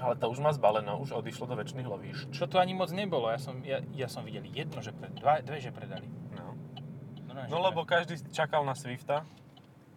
Ale 0.02 0.18
to 0.18 0.34
už 0.34 0.42
má 0.42 0.50
zbaleno, 0.50 0.98
už 0.98 1.14
odišlo 1.14 1.46
do 1.46 1.54
väčšných 1.54 1.86
lovíšť. 1.86 2.26
Čo 2.34 2.50
to 2.50 2.58
ani 2.58 2.74
moc 2.74 2.90
nebolo. 2.90 3.30
Ja 3.30 3.38
som, 3.38 3.62
ja, 3.62 3.86
ja 3.94 4.10
som 4.10 4.26
videl 4.26 4.50
jedno, 4.50 4.82
že 4.82 4.90
pred, 4.90 5.14
dva, 5.14 5.46
dve, 5.46 5.62
že 5.62 5.70
predali. 5.70 6.10
No. 6.34 6.58
No, 7.30 7.46
no 7.46 7.58
lebo 7.62 7.86
každý 7.86 8.18
čakal 8.34 8.66
na 8.66 8.74
Swifta. 8.74 9.22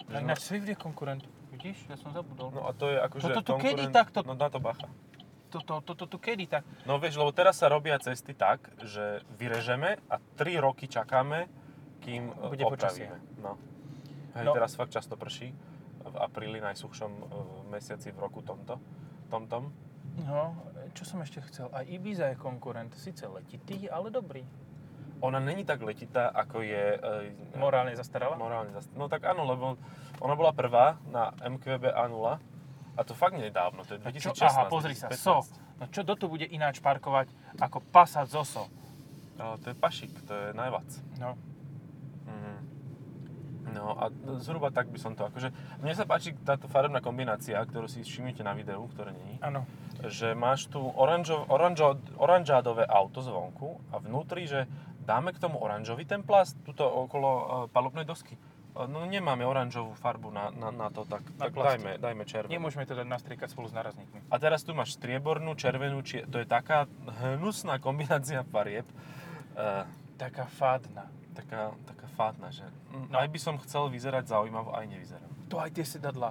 Tak 0.05 0.21
náš 0.21 0.45
Swift 0.45 0.69
je 0.69 0.77
konkurent. 0.77 1.25
Vidíš, 1.57 1.89
ja 1.89 1.97
som 1.97 2.13
zabudol. 2.13 2.53
No 2.53 2.69
a 2.69 2.77
to 2.77 2.93
je 2.93 3.01
akože 3.01 3.25
No 3.25 3.29
to 3.33 3.41
tu 3.41 3.53
kedy 3.57 3.89
konkurent- 3.89 3.97
takto? 3.97 4.19
No 4.29 4.37
na 4.37 4.53
to 4.53 4.61
bacha. 4.61 4.93
Toto, 5.55 5.79
toto, 5.81 6.05
tu 6.07 6.19
kedy 6.19 6.45
tak? 6.49 6.67
No 6.83 6.99
vieš, 6.99 7.15
lebo 7.15 7.31
teraz 7.31 7.57
sa 7.57 7.69
robia 7.69 7.95
cesty 7.97 8.33
tak, 8.33 8.59
že 8.81 9.23
vyrežeme 9.33 10.03
a 10.05 10.19
3 10.35 10.59
roky 10.59 10.85
čakáme, 10.85 11.47
kým 12.01 12.27
e, 12.29 12.51
Bude 12.51 12.67
počasie. 12.67 13.07
opravíme. 13.07 13.19
No. 13.39 13.55
Hej, 14.35 14.45
No. 14.45 14.53
teraz 14.53 14.75
fakt 14.75 14.91
často 14.91 15.15
prší. 15.15 15.55
V 16.05 16.17
apríli, 16.17 16.59
najsuchšom 16.59 17.13
e, 17.13 17.25
mesiaci 17.71 18.11
v 18.11 18.19
roku 18.19 18.43
tomto. 18.43 18.83
Tomtom. 19.27 19.71
No, 20.21 20.59
čo 20.91 21.03
som 21.05 21.19
ešte 21.21 21.39
chcel? 21.45 21.71
Aj 21.71 21.83
Ibiza 21.83 22.29
je 22.29 22.37
konkurent. 22.37 22.91
Sice 22.93 23.25
letitý, 23.25 23.87
ale 23.87 24.11
dobrý. 24.11 24.43
Ona 25.21 25.39
není 25.39 25.63
tak 25.63 25.81
letitá, 25.81 26.29
ako 26.29 26.61
je... 26.61 26.99
E, 26.99 27.57
Morálne 27.57 27.95
zastarala? 27.95 28.35
morálne 28.35 28.75
zast- 28.75 28.91
No 28.93 29.07
tak 29.07 29.23
áno, 29.23 29.43
lebo 29.45 29.79
ona 30.19 30.35
bola 30.35 30.51
prvá 30.51 30.99
na 31.05 31.31
MQB 31.41 31.89
A0 31.89 32.43
a 32.95 33.01
to 33.03 33.13
fakt 33.13 33.35
nedávno, 33.35 33.83
to 33.83 33.99
je 33.99 34.01
A 34.07 34.11
čo? 34.15 34.31
2016. 34.31 34.47
Aha, 34.47 34.63
pozri 34.71 34.95
sa, 34.95 35.11
2015. 35.11 35.19
SO. 35.19 35.37
No 35.83 35.85
čo 35.91 36.07
do 36.07 36.15
tu 36.15 36.31
bude 36.31 36.47
ináč 36.47 36.79
parkovať 36.79 37.29
ako 37.59 37.83
Passat 37.91 38.31
z 38.31 38.39
OSO? 38.39 38.71
Ale 39.35 39.59
to 39.59 39.75
je 39.75 39.77
pašik, 39.77 40.15
to 40.25 40.33
je 40.33 40.47
najvac. 40.55 40.87
No. 41.19 41.35
Mhm. 42.31 42.55
No 43.75 43.99
a 43.99 44.07
zhruba 44.39 44.71
tak 44.71 44.87
by 44.95 44.99
som 45.03 45.19
to 45.19 45.27
akože... 45.27 45.51
Mne 45.83 45.95
sa 45.99 46.07
páči 46.07 46.37
táto 46.47 46.71
farebná 46.71 47.03
kombinácia, 47.03 47.59
ktorú 47.59 47.91
si 47.91 48.07
všimnite 48.07 48.47
na 48.47 48.55
videu, 48.55 48.79
ktoré 48.95 49.11
není, 49.11 49.43
Áno. 49.43 49.67
že 50.07 50.37
máš 50.39 50.71
tu 50.71 50.79
oranžo, 50.79 51.43
oranžo, 51.51 51.99
oranžádové 52.15 52.87
auto 52.87 53.19
zvonku 53.19 53.83
a 53.91 53.99
vnútri, 53.99 54.47
že 54.47 54.71
dáme 55.03 55.35
k 55.35 55.43
tomu 55.43 55.59
oranžový 55.59 56.07
ten 56.07 56.23
plast, 56.23 56.55
tuto 56.63 56.87
okolo 56.87 57.29
uh, 57.29 57.45
palubnej 57.67 58.07
dosky. 58.07 58.39
No 58.75 59.07
nemáme 59.07 59.47
oranžovú 59.47 59.95
farbu 59.95 60.35
na, 60.35 60.51
na, 60.51 60.75
na 60.75 60.91
to, 60.91 61.07
tak, 61.07 61.23
Na 61.39 61.47
tak 61.47 61.55
dajme, 61.55 61.95
dajme 62.03 62.27
červenú. 62.27 62.51
Nemôžeme 62.51 62.83
to 62.83 62.99
dať 62.99 63.07
nastriekať 63.07 63.55
spolu 63.55 63.71
s 63.71 63.75
nárazníkmi. 63.75 64.27
A 64.27 64.37
teraz 64.37 64.67
tu 64.67 64.75
máš 64.75 64.99
striebornú, 64.99 65.55
červenú, 65.55 66.03
či... 66.03 66.27
to 66.27 66.43
je 66.43 66.47
taká 66.47 66.91
hnusná 67.23 67.79
kombinácia 67.79 68.43
farieb. 68.43 68.87
Uh, 69.55 69.87
Taká 70.15 70.47
fádna. 70.47 71.11
taká, 71.35 71.75
taká 71.87 72.07
fátna, 72.15 72.51
že 72.51 72.63
No. 73.11 73.19
aj 73.19 73.27
by 73.27 73.39
som 73.39 73.59
chcel 73.59 73.91
vyzerať 73.91 74.31
zaujímavo, 74.31 74.71
aj 74.71 74.87
nevyzerám. 74.87 75.31
To 75.51 75.59
aj 75.59 75.71
tie 75.75 75.83
sedadla 75.83 76.31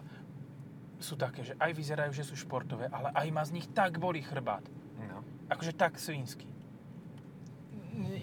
sú 0.99 1.19
také, 1.19 1.43
že 1.43 1.59
aj 1.59 1.71
vyzerajú, 1.75 2.11
že 2.15 2.23
sú 2.23 2.35
športové, 2.35 2.87
ale 2.87 3.11
aj 3.11 3.27
ma 3.31 3.43
z 3.43 3.51
nich 3.59 3.67
tak 3.71 3.99
boli 3.99 4.23
chrbát. 4.23 4.63
No. 4.99 5.19
Akože 5.51 5.75
tak 5.75 5.99
svinsky. 5.99 6.47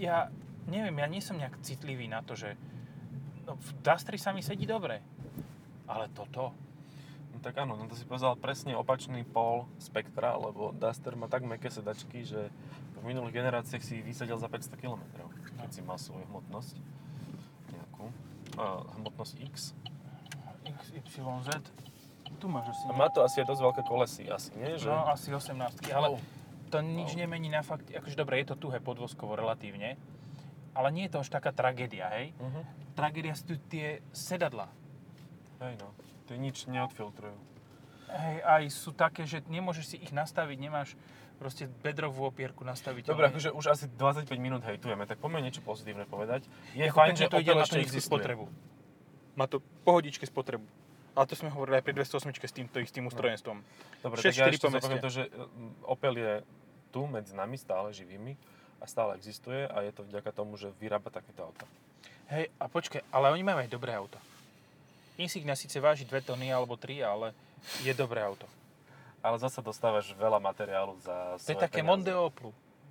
Ja 0.01 0.33
neviem, 0.65 0.97
ja 0.97 1.07
nie 1.07 1.21
som 1.21 1.37
nejak 1.37 1.61
citlivý 1.61 2.09
na 2.09 2.25
to, 2.25 2.33
že 2.33 2.57
no, 3.51 3.59
v 3.59 3.71
Dastri 3.81 4.15
sa 4.15 4.31
mi 4.31 4.41
sedí 4.41 4.63
dobre. 4.63 5.03
Ale 5.85 6.07
toto, 6.09 6.55
no 7.29 7.39
tak 7.39 7.59
áno, 7.59 7.75
no 7.75 7.85
to 7.85 7.93
si 7.93 8.05
povedal 8.05 8.37
presne 8.37 8.73
opačný 8.73 9.25
pol 9.25 9.67
spektra, 9.77 10.39
lebo 10.39 10.71
Duster 10.73 11.13
má 11.13 11.27
tak 11.27 11.43
meké 11.43 11.67
sedačky, 11.67 12.23
že 12.23 12.47
v 12.95 13.03
minulých 13.03 13.35
generáciách 13.35 13.81
si 13.81 13.99
vysedel 13.99 14.37
za 14.37 14.47
500 14.47 14.77
km, 14.77 15.03
keď 15.51 15.67
No. 15.67 15.73
si 15.73 15.81
mal 15.81 15.97
svoju 15.97 16.23
hmotnosť 16.27 16.79
nejakú. 17.71 18.05
Uh, 18.55 18.87
hmotnosť 18.97 19.35
X. 19.43 19.55
XYZ, 20.97 21.49
tu 22.37 22.47
máš 22.47 22.71
asi. 22.71 22.85
A 22.87 22.93
má 22.93 23.09
to 23.09 23.21
asi 23.21 23.41
aj 23.41 23.49
dosť 23.49 23.63
veľké 23.63 23.83
kolesy, 23.85 24.25
asi 24.27 24.51
nie? 24.55 24.77
Že... 24.77 24.89
No, 24.89 25.09
asi 25.09 25.29
18, 25.29 25.59
ale 25.91 26.07
Oh. 26.09 26.21
to 26.69 26.79
nič 26.81 27.13
Wow. 27.13 27.19
nemení 27.19 27.49
na 27.49 27.61
fakt, 27.61 27.89
akože 27.89 28.15
dobre, 28.15 28.39
je 28.39 28.49
to 28.49 28.57
tuhé 28.59 28.79
podvozkovo 28.79 29.35
relatívne, 29.35 29.99
ale 30.75 30.89
nie 30.95 31.05
je 31.07 31.13
to 31.17 31.23
až 31.23 31.29
taká 31.31 31.51
tragédia, 31.51 32.07
hej? 32.15 32.31
Uh-huh. 32.39 32.63
Tragédia 32.95 33.35
sú 33.35 33.59
tie 33.67 34.05
sedadla. 34.15 34.71
Hej 35.61 35.77
no, 35.77 35.93
tie 36.31 36.37
nič 36.39 36.71
neodfiltrujú. 36.71 37.37
Hej, 38.11 38.37
aj 38.43 38.63
sú 38.75 38.91
také, 38.91 39.23
že 39.23 39.43
nemôžeš 39.47 39.95
si 39.95 39.97
ich 40.03 40.11
nastaviť, 40.11 40.57
nemáš 40.59 40.99
proste 41.41 41.71
bedrovú 41.81 42.29
opierku 42.29 42.67
nastaviť. 42.67 43.09
Dobre, 43.09 43.33
akože 43.33 43.55
už 43.55 43.65
asi 43.73 43.87
25 43.89 44.29
minút 44.37 44.61
hejtujeme, 44.67 45.09
tak 45.09 45.23
poďme 45.23 45.41
niečo 45.41 45.65
pozitívne 45.65 46.05
povedať. 46.05 46.45
Je 46.77 46.85
Ako 46.85 46.97
fajn, 47.01 47.15
že 47.17 47.27
to 47.33 47.41
ide 47.41 47.55
na 47.57 47.65
existuje. 47.65 48.13
spotrebu. 48.13 48.45
Má 49.39 49.49
to 49.49 49.65
pohodičke 49.87 50.29
spotrebu. 50.29 50.67
Ale 51.17 51.25
to 51.27 51.35
sme 51.35 51.51
hovorili 51.51 51.81
aj 51.81 51.85
pri 51.87 51.95
208 51.97 52.35
s 52.39 52.55
týmto 52.55 52.77
istým 52.79 53.09
ustrojenstvom. 53.09 53.57
Dobre, 54.05 54.19
6-4 54.21 54.31
tak 54.31 54.37
ja 54.37 54.79
ešte 54.79 54.99
to, 55.01 55.11
že 55.11 55.23
mm, 55.27 55.89
Opel 55.89 56.15
je 56.21 56.33
tu 56.93 57.09
medzi 57.09 57.33
nami 57.35 57.57
stále 57.57 57.91
živými 57.91 58.37
a 58.81 58.85
stále 58.89 59.15
existuje 59.21 59.69
a 59.69 59.85
je 59.85 59.93
to 59.93 60.03
vďaka 60.09 60.33
tomu, 60.33 60.57
že 60.57 60.73
vyrába 60.81 61.13
takéto 61.13 61.45
auta. 61.45 61.69
Hej, 62.33 62.49
a 62.57 62.65
počkaj, 62.67 63.05
ale 63.13 63.29
oni 63.31 63.45
majú 63.45 63.59
aj 63.61 63.71
dobré 63.71 63.93
auto. 63.93 64.17
Insignia 65.21 65.53
síce 65.53 65.77
váži 65.83 66.09
2 66.09 66.25
tony 66.25 66.49
alebo 66.49 66.81
3, 66.81 67.05
ale 67.05 67.37
je 67.85 67.93
dobré 67.93 68.25
auto. 68.25 68.49
Ale 69.21 69.37
zasa 69.37 69.61
dostávaš 69.61 70.17
veľa 70.17 70.41
materiálu 70.41 70.97
za 71.05 71.37
To 71.37 71.53
je 71.53 71.61
také 71.61 71.85
peniaze. 71.85 71.93
Monde 71.93 72.13
Oplu. 72.17 72.51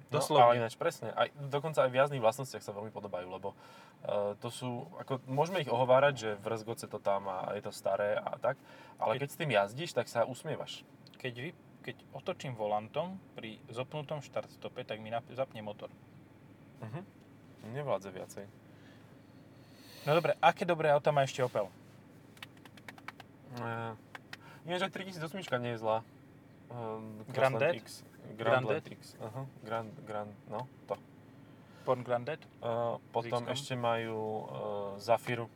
No, 0.09 0.17
Doslovne. 0.17 0.41
ale 0.41 0.53
ináč 0.57 0.73
presne. 0.73 1.13
Aj, 1.13 1.29
dokonca 1.37 1.85
aj 1.85 1.89
v 1.93 1.97
jazdných 2.01 2.23
vlastnostiach 2.25 2.65
sa 2.65 2.73
veľmi 2.73 2.89
podobajú, 2.89 3.29
lebo 3.29 3.53
uh, 3.53 4.33
to 4.41 4.49
sú, 4.49 4.89
ako, 4.97 5.21
môžeme 5.29 5.61
ich 5.61 5.69
ohovárať, 5.69 6.13
že 6.17 6.29
v 6.41 6.45
Rezgoce 6.49 6.89
to 6.89 6.97
tam 6.97 7.29
a 7.29 7.53
je 7.53 7.61
to 7.61 7.69
staré 7.69 8.17
a 8.17 8.33
tak, 8.41 8.57
ale 8.97 9.17
Keď- 9.17 9.21
keď, 9.21 9.29
s 9.29 9.37
tým 9.37 9.51
jazdíš, 9.53 9.91
tak 9.93 10.09
sa 10.09 10.25
usmievaš. 10.25 10.81
Keď, 11.21 11.33
vy, 11.37 11.49
keď 11.89 12.05
otočím 12.13 12.53
volantom 12.53 13.17
pri 13.33 13.57
zopnutom 13.65 14.21
štart 14.21 14.45
stope, 14.53 14.85
tak 14.85 15.01
mi 15.01 15.09
nap- 15.09 15.25
zapne 15.33 15.65
motor. 15.65 15.89
Uh-huh. 16.85 17.01
Nevládze 17.73 18.13
viacej. 18.13 18.45
No 20.05 20.13
dobre, 20.13 20.37
aké 20.37 20.69
dobré 20.69 20.93
auta 20.93 21.09
má 21.09 21.25
ešte 21.25 21.41
Opel? 21.41 21.65
Uh, 23.57 23.97
ináč 24.69 24.85
aj 24.85 24.93
3008 24.93 25.65
nie 25.65 25.73
je 25.73 25.81
zlá. 25.81 26.05
Um, 26.69 27.25
Grandet? 27.33 27.81
X. 27.81 28.05
Grandet? 28.37 28.85
X. 28.85 29.17
Aha, 29.17 29.49
Grand, 29.65 29.89
Grand, 30.05 30.29
no, 30.45 30.69
to. 30.85 30.93
Born 31.89 32.05
Grandet? 32.05 32.37
Uh, 32.61 33.01
potom 33.09 33.41
X-kom? 33.41 33.49
ešte 33.49 33.73
majú 33.73 34.45
uh, 34.45 34.47
Zafiru. 35.01 35.49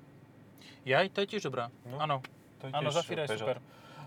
Jaj, 0.82 1.14
to 1.14 1.22
je 1.22 1.38
tiež 1.38 1.46
dobrá. 1.46 1.70
No, 1.86 2.02
Áno, 2.02 2.26
To 2.58 2.68
je 2.68 2.74
áno, 2.74 2.90
Zafira 2.90 3.30
je 3.30 3.38
super. 3.38 3.62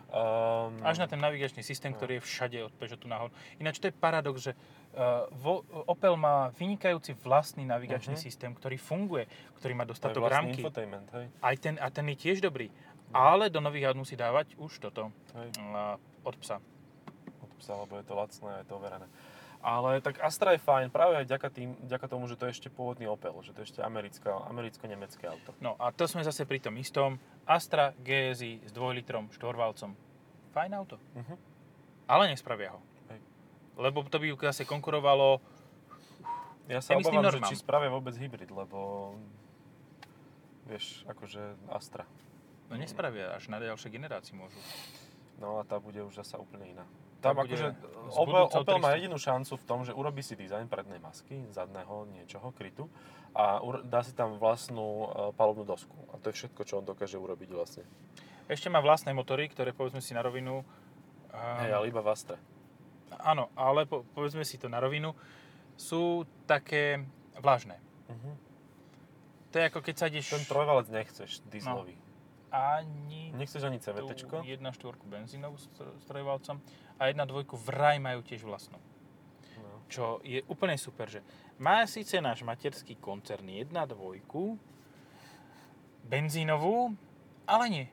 Um, 0.06 0.78
Až 0.86 0.98
na 0.98 1.06
ten 1.06 1.18
navigačný 1.18 1.60
systém, 1.60 1.90
No. 1.90 1.98
ktorý 1.98 2.18
je 2.18 2.22
všade 2.22 2.58
od 2.62 2.72
Peugeotu 2.72 3.04
nahor. 3.04 3.34
Ináč 3.58 3.82
to 3.82 3.90
je 3.90 3.92
paradox, 3.92 4.38
že 4.40 4.52
uh, 4.54 5.26
vo, 5.34 5.60
Opel 5.84 6.14
má 6.14 6.54
vynikajúci 6.54 7.12
vlastný 7.16 7.66
navigačný 7.66 8.14
Mhm. 8.14 8.22
systém, 8.22 8.50
ktorý 8.50 8.78
funguje, 8.78 9.26
ktorý 9.56 9.74
má 9.74 9.82
dostatok 9.82 10.22
rámky. 10.24 10.62
infotainment, 10.62 11.10
hej. 11.10 11.26
Aj 11.42 11.54
ten, 11.58 11.74
a 11.76 11.90
ten 11.90 12.06
je 12.06 12.16
tiež 12.16 12.38
dobrý. 12.38 12.70
Ale 13.10 13.50
do 13.50 13.58
nových 13.58 13.86
aut 13.86 13.98
musí 13.98 14.14
dávať 14.14 14.54
už 14.56 14.78
toto 14.80 15.10
hej. 15.34 15.50
uh, 15.60 15.98
od 16.22 16.34
psa. 16.38 16.62
od 17.42 17.50
psa, 17.58 17.74
lebo 17.74 17.98
je 17.98 18.04
to 18.04 18.14
lacné 18.14 18.48
a 18.48 18.58
je 18.62 18.66
to 18.66 18.74
overené. 18.74 19.06
Ale 19.64 19.98
tak 20.04 20.20
Astra 20.22 20.54
je 20.54 20.60
fajn 20.62 20.92
práve 20.94 21.18
aj 21.18 21.26
ďaka, 21.26 21.48
tým, 21.50 21.74
ďaka 21.84 22.06
tomu, 22.06 22.28
že 22.30 22.38
to 22.38 22.46
je 22.46 22.54
ešte 22.54 22.68
pôvodný 22.70 23.10
Opel, 23.10 23.34
že 23.42 23.50
to 23.56 23.62
je 23.64 23.74
ešte 23.74 23.80
americká, 23.82 24.46
americko-nemecké 24.46 25.26
auto. 25.26 25.56
No 25.58 25.74
a 25.80 25.90
to 25.90 26.06
sme 26.06 26.22
zase 26.22 26.46
pri 26.46 26.62
tom 26.62 26.76
istom. 26.78 27.18
Astra 27.46 27.96
GSI 28.02 28.66
s 28.66 28.70
2 28.70 28.98
litrom 29.02 29.30
štvorvalcom. 29.34 29.94
Fajn 30.54 30.70
auto. 30.76 30.96
Uh-huh. 31.14 31.38
Ale 32.06 32.30
nespravia 32.30 32.74
ho. 32.74 32.80
Hej. 33.10 33.20
Lebo 33.76 34.06
to 34.06 34.22
by 34.22 34.30
zase 34.50 34.62
konkurovalo 34.64 35.42
Ja 36.66 36.82
sa 36.82 36.98
obávam, 36.98 37.22
že 37.30 37.42
či 37.46 37.62
spravia 37.62 37.90
vôbec 37.90 38.14
hybrid, 38.18 38.50
lebo 38.50 39.14
vieš, 40.66 41.06
akože 41.06 41.54
Astra. 41.70 42.02
No 42.66 42.74
nespravia, 42.74 43.30
až 43.38 43.46
na 43.46 43.62
ďalšej 43.62 43.90
generácii 43.94 44.34
môžu. 44.34 44.58
No 45.38 45.62
a 45.62 45.62
tá 45.62 45.78
bude 45.78 46.02
už 46.02 46.18
zasa 46.18 46.42
úplne 46.42 46.74
iná. 46.74 46.86
Tam 47.26 47.38
akože 47.42 47.66
s 48.06 48.14
Opel, 48.14 48.46
Opel 48.46 48.78
má 48.78 48.94
300. 48.94 48.98
jedinú 49.02 49.16
šancu 49.18 49.52
v 49.58 49.64
tom, 49.66 49.80
že 49.82 49.90
urobí 49.90 50.22
si 50.22 50.38
dizajn 50.38 50.70
prednej 50.70 51.02
masky, 51.02 51.42
zadného 51.50 52.06
niečoho, 52.14 52.54
krytu 52.54 52.86
a 53.34 53.58
dá 53.82 54.06
si 54.06 54.14
tam 54.14 54.38
vlastnú 54.38 54.86
e, 54.86 55.06
palubnú 55.34 55.66
dosku. 55.66 55.94
A 56.14 56.22
to 56.22 56.30
je 56.30 56.38
všetko, 56.38 56.62
čo 56.62 56.78
on 56.78 56.86
dokáže 56.86 57.18
urobiť 57.18 57.48
vlastne. 57.50 57.82
Ešte 58.46 58.70
má 58.70 58.78
vlastné 58.78 59.10
motory, 59.10 59.50
ktoré 59.50 59.74
povedzme 59.74 59.98
si 59.98 60.14
na 60.14 60.22
rovinu... 60.22 60.62
Um, 61.34 61.60
Hej, 61.66 61.72
ale 61.74 61.84
iba 61.90 61.98
v 61.98 62.08
Astre. 62.14 62.38
Áno, 63.18 63.50
ale 63.58 63.90
po, 63.90 64.06
povedzme 64.14 64.46
si 64.46 64.54
to 64.54 64.70
na 64.70 64.78
rovinu, 64.78 65.10
sú 65.74 66.24
také 66.46 67.02
vlažné. 67.42 67.76
Uh-huh. 68.06 68.34
To 69.50 69.54
je 69.58 69.64
ako 69.66 69.78
keď 69.82 69.94
sa 69.98 70.06
ideš... 70.06 70.30
Ten 70.30 70.46
trojvalec 70.46 70.86
nechceš, 70.94 71.42
dieselový. 71.50 71.98
Ani 72.54 73.34
Nechceš 73.36 73.68
ani 73.68 73.82
tú 73.82 73.92
CVTčko? 73.92 74.46
1.4 74.46 74.62
benzínovú 75.04 75.60
s 75.60 75.68
trojvalcom 76.08 76.62
a 76.96 77.12
1.2 77.12 77.44
vraj 77.60 77.96
majú 78.00 78.24
tiež 78.24 78.44
vlastnú. 78.44 78.80
No. 79.60 79.84
Čo 79.88 80.20
je 80.24 80.40
úplne 80.48 80.76
super, 80.80 81.08
že 81.08 81.20
má 81.60 81.84
síce 81.88 82.20
náš 82.20 82.44
materský 82.44 82.96
koncern 83.00 83.48
1.2 83.48 83.72
benzínovú, 86.06 86.94
ale 87.44 87.64
nie 87.68 87.86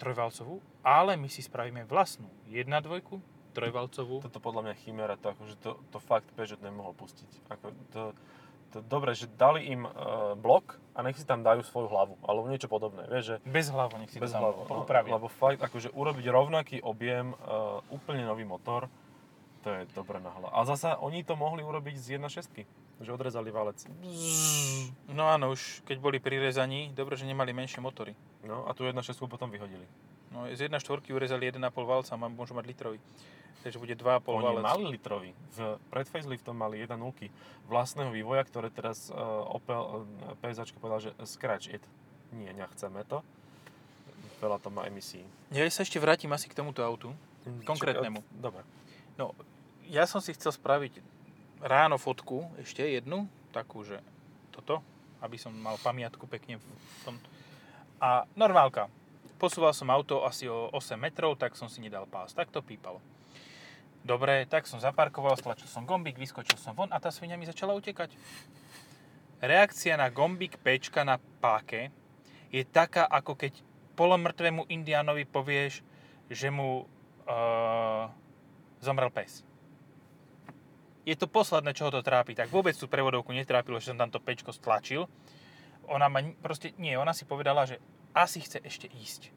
trojvalcovú, 0.00 0.64
ale 0.80 1.20
my 1.20 1.28
si 1.28 1.44
spravíme 1.44 1.84
vlastnú 1.84 2.28
1.2 2.48 3.52
trojvalcovú. 3.52 4.24
Toto 4.24 4.40
podľa 4.40 4.70
mňa 4.70 4.74
chimera, 4.80 5.20
to, 5.20 5.34
akože 5.34 5.54
to, 5.60 5.76
to 5.92 5.98
fakt 6.00 6.30
Peugeot 6.32 6.62
nemohol 6.64 6.96
pustiť. 6.96 7.30
Ako 7.52 7.66
to 7.92 8.02
dobre, 8.84 9.16
že 9.16 9.30
dali 9.30 9.70
im 9.72 9.88
uh, 9.88 10.36
blok 10.36 10.76
a 10.92 11.00
nech 11.06 11.16
si 11.16 11.24
tam 11.24 11.40
dajú 11.40 11.64
svoju 11.64 11.88
hlavu, 11.88 12.14
alebo 12.26 12.50
niečo 12.50 12.66
podobné, 12.66 13.06
vieš, 13.06 13.24
že 13.24 13.34
Bez 13.46 13.70
hlavu, 13.70 13.96
nech 14.02 14.10
si 14.10 14.18
bez 14.18 14.30
to 14.30 14.36
tam 14.36 14.50
hlavu. 14.50 14.66
No, 14.66 14.84
lebo 14.84 15.26
fakt, 15.30 15.62
akože 15.62 15.94
urobiť 15.94 16.26
rovnaký 16.28 16.76
objem, 16.82 17.32
uh, 17.38 17.80
úplne 17.88 18.26
nový 18.26 18.44
motor, 18.44 18.90
to 19.62 19.74
je 19.74 19.80
dobré 19.94 20.18
na 20.22 20.30
hlavu. 20.30 20.50
A 20.54 20.64
zasa 20.66 20.98
oni 21.00 21.22
to 21.26 21.34
mohli 21.34 21.62
urobiť 21.62 21.94
z 21.98 22.06
1.6, 22.18 23.04
že 23.04 23.10
odrezali 23.10 23.50
valec. 23.50 23.78
No 25.10 25.30
áno, 25.30 25.54
už 25.54 25.82
keď 25.86 25.96
boli 25.98 26.18
pri 26.18 26.38
rezaní, 26.42 26.90
dobre, 26.94 27.14
že 27.14 27.26
nemali 27.26 27.54
menšie 27.54 27.78
motory. 27.82 28.14
No 28.46 28.66
a 28.66 28.74
tu 28.74 28.86
1.6 28.86 29.18
potom 29.26 29.50
vyhodili. 29.50 29.86
No, 30.28 30.44
z 30.48 30.60
1.4 30.68 30.80
urezali 31.08 31.48
1,5 31.48 31.62
valca, 31.72 32.12
a 32.12 32.18
môžu 32.28 32.52
mať 32.52 32.66
litrový. 32.68 32.98
Takže 33.64 33.78
bude 33.82 33.94
2,5 33.96 34.28
Oni 34.28 34.44
valec. 34.44 34.62
mali 34.62 34.84
litrový. 34.86 35.30
V, 35.56 35.58
pred 35.90 36.06
faceliftom 36.06 36.54
mali 36.54 36.78
1.0 36.84 36.94
vlastného 37.66 38.14
vývoja, 38.14 38.46
ktoré 38.46 38.70
teraz 38.70 39.10
uh, 39.10 39.18
Opel, 39.50 39.76
uh, 39.76 40.06
PSAčka 40.38 40.78
povedal, 40.78 41.10
že 41.10 41.10
scratch 41.26 41.74
it. 41.74 41.82
Nie, 42.30 42.54
nechceme 42.54 43.02
to. 43.08 43.24
Veľa 44.38 44.62
to 44.62 44.70
má 44.70 44.86
emisí. 44.86 45.24
Ja 45.50 45.66
sa 45.66 45.82
ešte 45.82 45.98
vrátim 45.98 46.30
asi 46.30 46.46
k 46.46 46.54
tomuto 46.54 46.84
autu. 46.86 47.10
Konkrétnemu. 47.66 48.22
Čak- 48.22 48.38
Dobre. 48.38 48.62
No, 49.18 49.34
ja 49.90 50.06
som 50.06 50.22
si 50.22 50.30
chcel 50.36 50.54
spraviť 50.54 51.02
ráno 51.58 51.98
fotku, 51.98 52.46
ešte 52.62 52.86
jednu, 52.86 53.26
takú, 53.50 53.82
že 53.82 53.98
toto, 54.54 54.78
aby 55.18 55.34
som 55.34 55.50
mal 55.50 55.74
pamiatku 55.82 56.30
pekne 56.30 56.62
v 56.62 56.64
tom. 57.02 57.16
A 57.98 58.22
normálka. 58.38 58.86
Posúval 59.38 59.70
som 59.70 59.86
auto 59.94 60.26
asi 60.26 60.50
o 60.50 60.66
8 60.74 60.98
metrov, 60.98 61.38
tak 61.38 61.54
som 61.54 61.70
si 61.70 61.78
nedal 61.78 62.10
pás. 62.10 62.34
Tak 62.34 62.50
to 62.50 62.58
pípalo. 62.58 62.98
Dobre, 64.02 64.46
tak 64.50 64.66
som 64.66 64.82
zaparkoval, 64.82 65.38
stlačil 65.38 65.70
som 65.70 65.86
gombík, 65.86 66.18
vyskočil 66.18 66.58
som 66.58 66.74
von 66.74 66.90
a 66.90 66.98
tá 66.98 67.14
svinia 67.14 67.38
mi 67.38 67.46
začala 67.46 67.74
utekať. 67.78 68.14
Reakcia 69.38 69.94
na 69.94 70.10
gombík 70.10 70.58
Pčka 70.58 71.06
na 71.06 71.22
páke 71.38 71.94
je 72.50 72.66
taká, 72.66 73.06
ako 73.06 73.38
keď 73.38 73.62
polomrtvému 73.94 74.66
indiánovi 74.70 75.26
povieš, 75.26 75.86
že 76.30 76.48
mu 76.50 76.82
uh, 76.82 78.06
zomrel 78.82 79.10
pes. 79.10 79.46
Je 81.06 81.16
to 81.16 81.30
posledné, 81.30 81.72
čo 81.72 81.88
ho 81.88 81.94
to 81.94 82.04
trápi. 82.04 82.34
Tak 82.34 82.52
vôbec 82.52 82.76
tú 82.76 82.90
prevodovku 82.90 83.30
netrápilo, 83.32 83.80
že 83.80 83.94
som 83.94 83.98
tam 83.98 84.10
to 84.10 84.20
pečko 84.20 84.50
stlačil. 84.50 85.06
ona 85.88 86.06
ma, 86.12 86.20
proste, 86.44 86.76
nie, 86.76 86.94
ona 87.00 87.16
si 87.16 87.24
povedala, 87.24 87.64
že 87.64 87.80
asi 88.14 88.40
chce 88.40 88.58
ešte 88.64 88.86
ísť. 88.88 89.34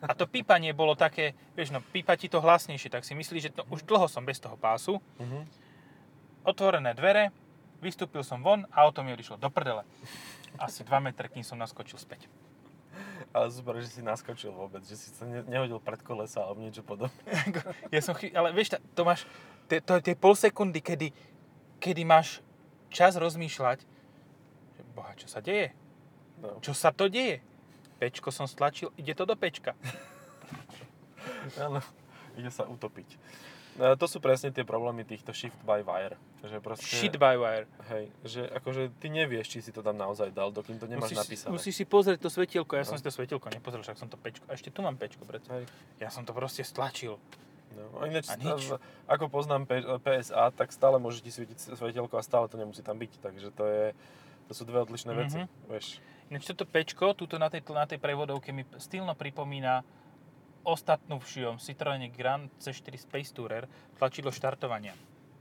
A 0.00 0.16
to 0.16 0.24
pípanie 0.24 0.72
bolo 0.72 0.96
také, 0.96 1.36
vieš, 1.52 1.76
no 1.76 1.84
pípa 1.84 2.16
ti 2.16 2.32
to 2.32 2.40
hlasnejšie, 2.40 2.88
tak 2.88 3.04
si 3.04 3.12
myslí, 3.12 3.38
že 3.40 3.50
to, 3.52 3.68
už 3.68 3.84
dlho 3.84 4.08
som 4.08 4.24
bez 4.24 4.40
toho 4.40 4.56
pásu. 4.56 4.96
Mhm. 5.20 5.44
Otvorené 6.40 6.96
dvere, 6.96 7.36
vystúpil 7.84 8.24
som 8.24 8.40
von 8.40 8.64
a 8.72 8.88
auto 8.88 9.04
mi 9.04 9.12
odišlo 9.12 9.36
do 9.36 9.52
prdele. 9.52 9.84
Asi 10.56 10.84
2 10.84 11.04
metre, 11.04 11.28
kým 11.28 11.44
som 11.44 11.60
naskočil 11.60 12.00
späť. 12.00 12.28
Ale 13.30 13.46
super, 13.52 13.78
že 13.78 13.92
si 13.92 14.00
naskočil 14.02 14.50
vôbec, 14.50 14.82
že 14.82 14.96
si 14.96 15.12
sa 15.14 15.22
ne, 15.28 15.44
nehodil 15.46 15.78
pred 15.78 16.00
kolesa 16.02 16.42
alebo 16.42 16.64
niečo 16.64 16.82
podobné. 16.82 17.12
Ja 17.94 18.00
som 18.00 18.16
chy... 18.16 18.32
Ale 18.32 18.50
vieš, 18.50 18.80
to 18.96 19.02
máš, 19.04 19.28
to, 19.70 19.78
to 19.78 19.92
je 20.00 20.02
tie 20.10 20.14
pol 20.16 20.34
sekundy, 20.34 20.82
kedy, 20.82 21.12
kedy 21.78 22.02
máš 22.02 22.42
čas 22.90 23.14
rozmýšľať, 23.14 23.86
že 24.74 24.82
boha, 24.96 25.12
čo 25.14 25.30
sa 25.30 25.38
deje? 25.38 25.70
No. 26.42 26.58
Čo 26.64 26.72
sa 26.74 26.90
to 26.90 27.06
deje? 27.06 27.44
Pečko 28.00 28.32
som 28.32 28.48
stlačil, 28.48 28.88
ide 28.96 29.12
to 29.12 29.22
do 29.22 29.36
pečka. 29.36 29.76
Áno, 31.60 31.84
ide 32.34 32.48
sa 32.48 32.64
utopiť. 32.64 33.20
No, 33.76 33.94
to 33.94 34.04
sú 34.04 34.18
presne 34.18 34.50
tie 34.50 34.60
problémy 34.60 35.06
týchto 35.06 35.30
shift 35.30 35.56
by 35.62 35.80
wire. 35.80 36.18
Že 36.42 36.58
proste, 36.58 36.90
Shit 36.90 37.16
by 37.16 37.38
wire. 37.38 37.64
Hej, 37.88 38.04
že 38.24 38.42
akože 38.50 38.90
ty 38.98 39.08
nevieš, 39.08 39.46
či 39.46 39.58
si 39.60 39.70
to 39.70 39.80
tam 39.80 39.94
naozaj 39.94 40.32
dal, 40.32 40.50
dokým 40.50 40.76
to 40.76 40.84
nemáš 40.84 41.12
musíš, 41.12 41.20
napísané. 41.22 41.50
musíš 41.54 41.74
si 41.76 41.84
pozrieť 41.86 42.18
to 42.18 42.28
svetielko, 42.28 42.72
ja 42.74 42.82
No. 42.82 42.88
som 42.88 42.96
si 42.96 43.04
to 43.04 43.12
svetielko 43.12 43.46
nepozrel, 43.46 43.80
však 43.80 43.96
som 43.96 44.08
to 44.08 44.16
pečko. 44.16 44.42
A 44.48 44.58
ešte 44.58 44.68
tu 44.68 44.80
mám 44.80 44.96
pečko, 44.96 45.22
predsa. 45.22 45.54
Hej. 45.54 45.64
Ja 45.96 46.08
som 46.08 46.24
to 46.24 46.32
proste 46.32 46.60
stlačil. 46.60 47.16
No, 47.70 48.02
a 48.02 48.10
ináč, 48.10 48.26
A 48.26 48.34
nič. 48.34 48.74
ako 49.06 49.30
poznám 49.30 49.62
PSA, 50.02 50.50
tak 50.50 50.74
stále 50.74 50.98
môže 50.98 51.22
ti 51.22 51.30
svietiť 51.30 51.70
svetelko 51.70 52.18
a 52.18 52.22
stále 52.22 52.50
to 52.50 52.58
nemusí 52.58 52.82
tam 52.82 52.98
byť. 52.98 53.22
Takže 53.22 53.48
to, 53.54 53.64
je, 53.64 53.84
to 54.44 54.52
sú 54.52 54.66
dve 54.66 54.82
odlišné 54.82 55.12
veci. 55.14 55.38
Mhm. 55.38 55.70
Vieš. 55.70 55.86
Ináč 56.30 56.46
toto 56.46 56.62
pečko, 56.62 57.10
tuto 57.12 57.36
na 57.36 57.50
tej, 57.50 57.66
na 57.68 57.84
tej 57.84 57.98
prevodovke 57.98 58.50
mi 58.50 58.62
stylno 58.72 59.12
pripomína 59.12 59.82
ostatnú 60.62 61.18
v 61.18 61.26
šijom 61.26 61.56
Citroen 61.56 62.06
Grand 62.08 62.46
C4 62.56 62.94
Space 62.96 63.32
Tourer 63.32 63.66
tlačidlo 63.98 64.30
štartovania. 64.30 64.94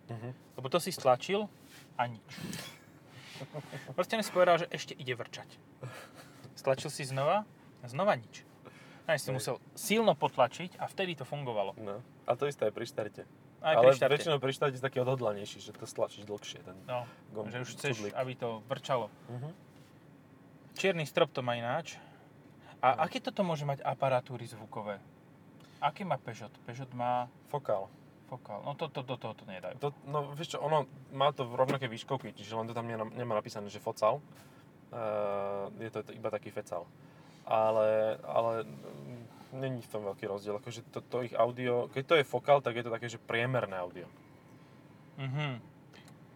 Mhm. 0.09 0.57
Lebo 0.57 0.67
to 0.67 0.77
si 0.77 0.89
stlačil 0.89 1.45
a 1.93 2.03
nič. 2.03 2.25
Proste 3.93 4.17
on 4.17 4.25
si 4.25 4.31
povedal, 4.31 4.57
že 4.57 4.67
ešte 4.67 4.91
ide 4.91 5.13
vrčať. 5.13 5.47
Stlačil 6.55 6.89
si 6.89 7.05
znova 7.05 7.45
a 7.79 7.85
znova 7.85 8.17
nič. 8.17 8.43
Aj 9.05 9.15
si 9.15 9.29
musel 9.29 9.57
silno 9.73 10.13
potlačiť 10.13 10.75
a 10.75 10.85
vtedy 10.85 11.13
to 11.13 11.23
fungovalo. 11.23 11.73
No. 11.75 12.01
A 12.25 12.33
to 12.33 12.45
isté 12.45 12.65
aj 12.65 12.73
pri 12.73 12.85
štarte. 12.85 13.21
Aj 13.59 13.73
Ale 13.75 13.85
pri 13.85 13.95
štarte. 13.95 14.11
väčšinou 14.11 14.37
pri 14.37 14.51
štarte 14.51 14.75
je 14.75 14.83
taký 14.83 14.97
odhodlanejší, 14.99 15.61
že 15.61 15.71
to 15.71 15.83
stlačíš 15.83 16.25
dlhšie. 16.25 16.61
Ten 16.61 16.77
No, 16.85 17.05
gom, 17.29 17.47
že 17.47 17.59
už 17.59 17.69
chceš, 17.71 17.95
cudlík. 17.99 18.13
aby 18.13 18.31
to 18.33 18.61
vrčalo. 18.65 19.07
Mhm. 19.29 19.49
Čierny 20.79 21.03
strop 21.03 21.35
to 21.35 21.43
má 21.43 21.59
ináč. 21.59 21.99
A 22.79 23.03
aké 23.03 23.19
toto 23.19 23.43
môže 23.43 23.67
mať 23.67 23.83
aparatúry 23.83 24.47
zvukové? 24.47 24.95
Aké 25.83 26.07
má 26.07 26.15
Peugeot? 26.15 26.55
Peugeot 26.63 26.87
má 26.95 27.27
Fokál. 27.51 27.91
fokál. 28.31 28.63
No 28.63 28.79
to, 28.79 28.87
to, 28.87 29.03
do 29.03 29.19
toho 29.19 29.35
to 29.35 29.43
nedajú. 29.43 29.75
To, 29.83 29.91
no 30.07 30.31
vieš 30.31 30.55
čo, 30.55 30.63
ono 30.63 30.87
má 31.11 31.35
to 31.35 31.43
v 31.43 31.59
rovnaké 31.59 31.91
výškovky, 31.91 32.31
čiže 32.31 32.55
len 32.55 32.71
to 32.71 32.77
tam 32.77 32.87
nemá, 32.87 33.35
napísané, 33.35 33.67
že 33.67 33.83
focal. 33.83 34.23
Uh, 34.89 35.67
je 35.83 35.91
to 35.91 35.99
iba 36.15 36.31
taký 36.31 36.47
fecal. 36.47 36.87
Ale, 37.43 38.15
ale 38.23 38.63
mm, 38.63 39.59
není 39.59 39.83
v 39.83 39.91
tom 39.91 40.07
veľký 40.07 40.31
rozdiel. 40.31 40.63
Akože 40.63 40.87
to, 40.95 41.03
to 41.03 41.27
ich 41.27 41.35
audio, 41.35 41.91
keď 41.91 42.03
to 42.07 42.15
je 42.15 42.23
fokal, 42.23 42.63
tak 42.63 42.79
je 42.79 42.87
to 42.87 42.93
také, 42.95 43.11
že 43.11 43.19
priemerné 43.19 43.75
audio. 43.75 44.07
Mhm. 45.19 45.59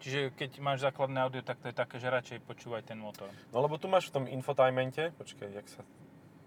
Čiže 0.04 0.36
keď 0.36 0.60
máš 0.60 0.84
základné 0.84 1.16
audio, 1.18 1.40
tak 1.40 1.64
to 1.64 1.72
je 1.72 1.76
také, 1.76 1.96
že 1.96 2.12
radšej 2.12 2.44
počúvaj 2.44 2.84
ten 2.84 3.00
motor. 3.00 3.32
No 3.56 3.64
lebo 3.64 3.80
tu 3.80 3.88
máš 3.88 4.12
v 4.12 4.20
tom 4.20 4.26
infotainmente, 4.28 5.16
počkaj, 5.16 5.48
jak 5.48 5.68
sa... 5.72 5.82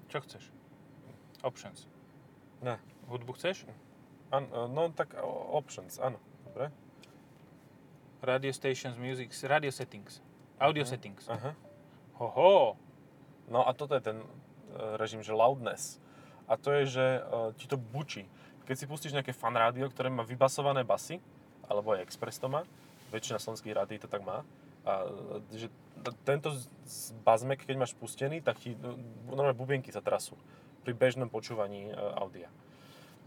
Čo 0.06 0.20
chceš? 0.20 0.44
Options. 1.40 1.88
Ne. 2.60 2.76
Hudbu 3.08 3.32
chceš? 3.32 3.64
An, 4.28 4.44
no 4.68 4.92
tak 4.92 5.16
options, 5.50 5.96
áno. 5.96 6.20
Dobre. 6.44 6.68
Radio 8.20 8.52
stations, 8.52 8.96
music, 8.96 9.32
radio 9.42 9.72
settings. 9.72 10.20
Audio 10.58 10.84
Mhm. 10.84 10.88
settings. 10.88 11.24
Aha. 11.24 11.56
Hoho. 12.16 12.76
No 13.48 13.62
a 13.62 13.72
toto 13.72 13.94
je 13.94 14.02
ten 14.02 14.18
e, 14.18 14.26
režim, 14.96 15.22
že 15.22 15.32
loudness. 15.32 15.96
A 16.44 16.56
to 16.56 16.72
je, 16.72 16.92
že 16.92 17.06
e, 17.16 17.20
ti 17.54 17.64
to 17.64 17.76
bučí. 17.76 18.28
Keď 18.66 18.74
si 18.74 18.84
pustíš 18.84 19.14
nejaké 19.14 19.30
fan 19.30 19.54
rádio, 19.54 19.86
ktoré 19.86 20.10
má 20.10 20.20
vybasované 20.20 20.82
basy, 20.82 21.22
alebo 21.64 21.94
aj 21.94 22.02
Express 22.02 22.36
to 22.36 22.50
má, 22.50 22.66
väčšina 23.10 23.38
slovenských 23.38 23.76
rádií 23.76 23.98
to 24.02 24.10
tak 24.10 24.22
má, 24.24 24.46
a 24.86 25.02
že 25.50 25.66
tento 26.22 26.54
bazmek, 27.26 27.66
keď 27.66 27.74
máš 27.74 27.92
pustený, 27.98 28.38
tak 28.38 28.62
ti 28.62 28.78
e, 28.78 28.78
normálne 29.26 29.58
bubienky 29.58 29.90
sa 29.90 29.98
trasú 29.98 30.38
pri 30.86 30.94
bežnom 30.94 31.26
počúvaní 31.26 31.90
e, 31.90 31.94
audia. 32.14 32.46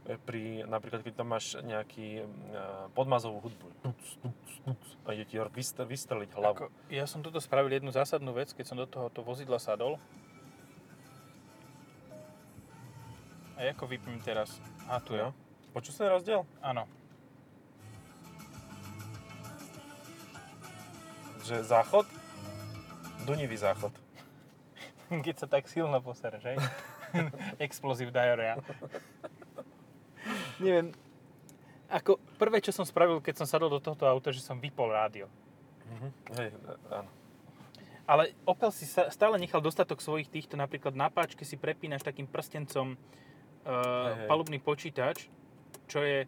E, 0.08 0.16
Pri, 0.24 0.64
napríklad, 0.64 1.04
keď 1.04 1.14
tam 1.20 1.36
máš 1.36 1.60
nejaký 1.60 2.24
e, 2.24 2.64
podmazovú 2.96 3.44
hudbu, 3.44 3.68
tuc, 3.84 4.00
tuc, 4.24 4.40
tuc, 4.64 4.82
a 5.04 5.12
ide 5.12 5.28
ti 5.28 5.36
vystre, 5.52 5.84
vystreliť 5.84 6.30
hlavu. 6.40 6.48
Ako, 6.48 6.66
ja 6.88 7.04
som 7.04 7.20
toto 7.20 7.44
spravil 7.44 7.76
jednu 7.76 7.92
zásadnú 7.92 8.32
vec, 8.32 8.56
keď 8.56 8.64
som 8.64 8.80
do 8.80 8.88
tohoto 8.88 9.20
vozidla 9.20 9.60
sadol. 9.60 10.00
A 13.60 13.68
ako 13.76 13.92
vypím 13.92 14.24
teraz? 14.24 14.64
A 14.88 15.04
tu 15.04 15.20
je. 15.20 15.20
Jo? 15.20 15.36
Počul 15.76 15.92
si 15.92 16.08
rozdiel? 16.08 16.48
Áno. 16.64 16.88
Že 21.50 21.66
záchod? 21.66 22.06
Dunivý 23.26 23.58
záchod. 23.58 23.90
Keď 25.26 25.36
sa 25.42 25.48
tak 25.50 25.66
silno 25.66 25.98
posereš, 25.98 26.46
hej? 26.46 26.58
Explosive 27.66 28.14
diarrhea. 28.14 28.62
Neviem, 30.62 30.94
ako 31.90 32.22
prvé, 32.38 32.62
čo 32.62 32.70
som 32.70 32.86
spravil, 32.86 33.18
keď 33.18 33.42
som 33.42 33.48
sadol 33.50 33.74
do 33.74 33.82
tohto 33.82 34.06
auta, 34.06 34.30
že 34.30 34.46
som 34.46 34.62
vypol 34.62 34.94
rádio. 34.94 35.26
Mhm. 35.90 36.10
Hej, 36.38 36.50
e, 36.54 36.74
áno. 36.94 37.10
Ale 38.06 38.38
Opel 38.46 38.70
si 38.70 38.86
stále 38.86 39.42
nechal 39.42 39.58
dostatok 39.58 40.06
svojich 40.06 40.30
týchto, 40.30 40.54
napríklad 40.54 40.94
na 40.94 41.10
páčke 41.10 41.42
si 41.46 41.58
prepínaš 41.58 42.06
takým 42.06 42.30
prstencom 42.30 42.94
uh, 42.94 42.98
hej. 43.66 44.30
palubný 44.30 44.58
počítač, 44.62 45.30
čo 45.90 46.02
je 46.02 46.26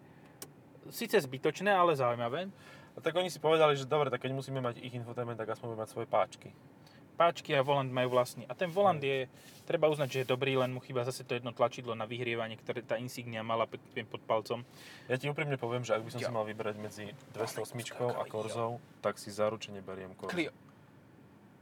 síce 0.93 1.17
zbytočné, 1.17 1.73
ale 1.73 1.97
zaujímavé. 1.97 2.53
A 2.95 2.99
tak 2.99 3.15
oni 3.15 3.31
si 3.31 3.39
povedali, 3.39 3.79
že 3.79 3.87
dobre, 3.87 4.11
tak 4.11 4.21
keď 4.21 4.35
musíme 4.35 4.59
mať 4.59 4.83
ich 4.83 4.91
infotainment, 4.91 5.39
tak 5.39 5.49
aspoň 5.51 5.73
budeme 5.73 5.83
mať 5.87 5.91
svoje 5.91 6.07
páčky. 6.11 6.49
Páčky 7.15 7.53
a 7.53 7.61
volant 7.61 7.87
majú 7.91 8.17
vlastný. 8.17 8.49
A 8.49 8.57
ten 8.57 8.67
volant 8.71 8.97
je, 8.97 9.29
treba 9.69 9.85
uznať, 9.87 10.09
že 10.09 10.17
je 10.23 10.31
dobrý, 10.31 10.57
len 10.57 10.73
mu 10.73 10.81
chýba 10.81 11.05
zase 11.05 11.21
to 11.21 11.37
jedno 11.37 11.53
tlačidlo 11.53 11.93
na 11.93 12.09
vyhrievanie, 12.09 12.57
ktoré 12.57 12.81
tá 12.81 12.97
Insignia 12.97 13.45
mala 13.45 13.69
pekne 13.69 14.03
pod 14.09 14.25
palcom. 14.25 14.65
Ja 15.05 15.15
ti 15.21 15.29
úprimne 15.29 15.55
poviem, 15.55 15.85
že 15.85 15.93
ak 15.95 16.01
by 16.01 16.09
som 16.17 16.21
Ja. 16.23 16.27
si 16.27 16.33
mal 16.33 16.43
vyberať 16.49 16.75
medzi 16.81 17.05
208 17.37 17.93
a 18.09 18.25
taká, 18.25 18.31
Corzou, 18.31 18.81
tak 19.05 19.21
si 19.21 19.29
zaručene 19.29 19.85
beriem 19.85 20.17
Corzu. 20.17 20.33
Clio. 20.33 20.51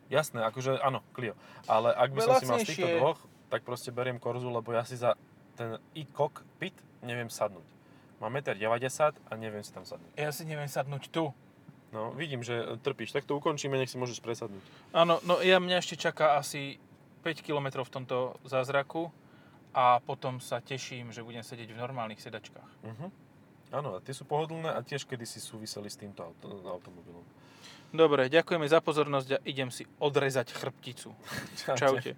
Jasné, 0.09 0.41
akože 0.47 0.79
áno, 0.81 1.05
Clio. 1.13 1.35
Ale 1.69 1.93
ak 1.93 2.09
by 2.15 2.19
som 2.23 2.33
si 2.39 2.45
mal 2.49 2.59
z 2.63 2.69
týchto 2.73 2.89
dvoch, 2.97 3.19
tak 3.51 3.61
proste 3.61 3.91
beriem 3.91 4.17
Corzu, 4.17 4.49
lebo 4.49 4.71
ja 4.73 4.81
si 4.87 4.95
za 4.95 5.13
ten 5.59 5.75
e-cockpit 5.91 6.73
neviem 7.03 7.27
sadnúť. 7.27 7.67
Mám 8.19 8.35
1,90 8.35 8.59
m 8.59 9.13
a 9.27 9.31
neviem 9.39 9.63
si 9.63 9.71
tam 9.71 9.87
sadnúť. 9.87 10.11
Ja 10.19 10.31
si 10.35 10.43
neviem 10.43 10.67
sadnúť 10.67 11.07
tu. 11.07 11.31
No, 11.89 12.13
vidím, 12.13 12.45
že 12.45 12.77
trpíš. 12.85 13.15
Tak 13.15 13.25
to 13.25 13.39
ukončíme, 13.39 13.73
nech 13.73 13.89
si 13.89 13.97
môžeš 13.97 14.21
presadnúť. 14.21 14.61
Áno, 14.93 15.17
no 15.25 15.41
ja 15.41 15.57
mňa 15.57 15.81
ešte 15.81 15.97
čaká 15.97 16.37
asi 16.37 16.77
5 17.25 17.41
km 17.41 17.81
v 17.81 17.91
tomto 17.91 18.17
zázraku 18.45 19.09
a 19.73 19.97
potom 20.03 20.37
sa 20.37 20.61
teším, 20.61 21.09
že 21.09 21.25
budem 21.25 21.41
sedieť 21.41 21.73
v 21.73 21.81
normálnych 21.81 22.21
sedačkách. 22.21 22.71
Mhm. 22.85 23.07
Áno, 23.69 23.97
a 23.97 24.01
tie 24.01 24.17
sú 24.17 24.25
pohodlné 24.25 24.73
a 24.73 24.81
tiež 24.81 25.05
kedysi 25.05 25.37
súviseli 25.37 25.93
s 25.93 25.97
týmto 25.97 26.25
auto, 26.25 26.57
automobilom. 26.65 27.21
Dobre, 27.89 28.29
ďakujeme 28.29 28.65
za 28.65 28.81
pozornosť 28.81 29.29
a 29.37 29.39
idem 29.45 29.69
si 29.69 29.85
odrezať 30.01 30.53
chrbticu. 30.53 31.13
Čaute. 31.79 32.17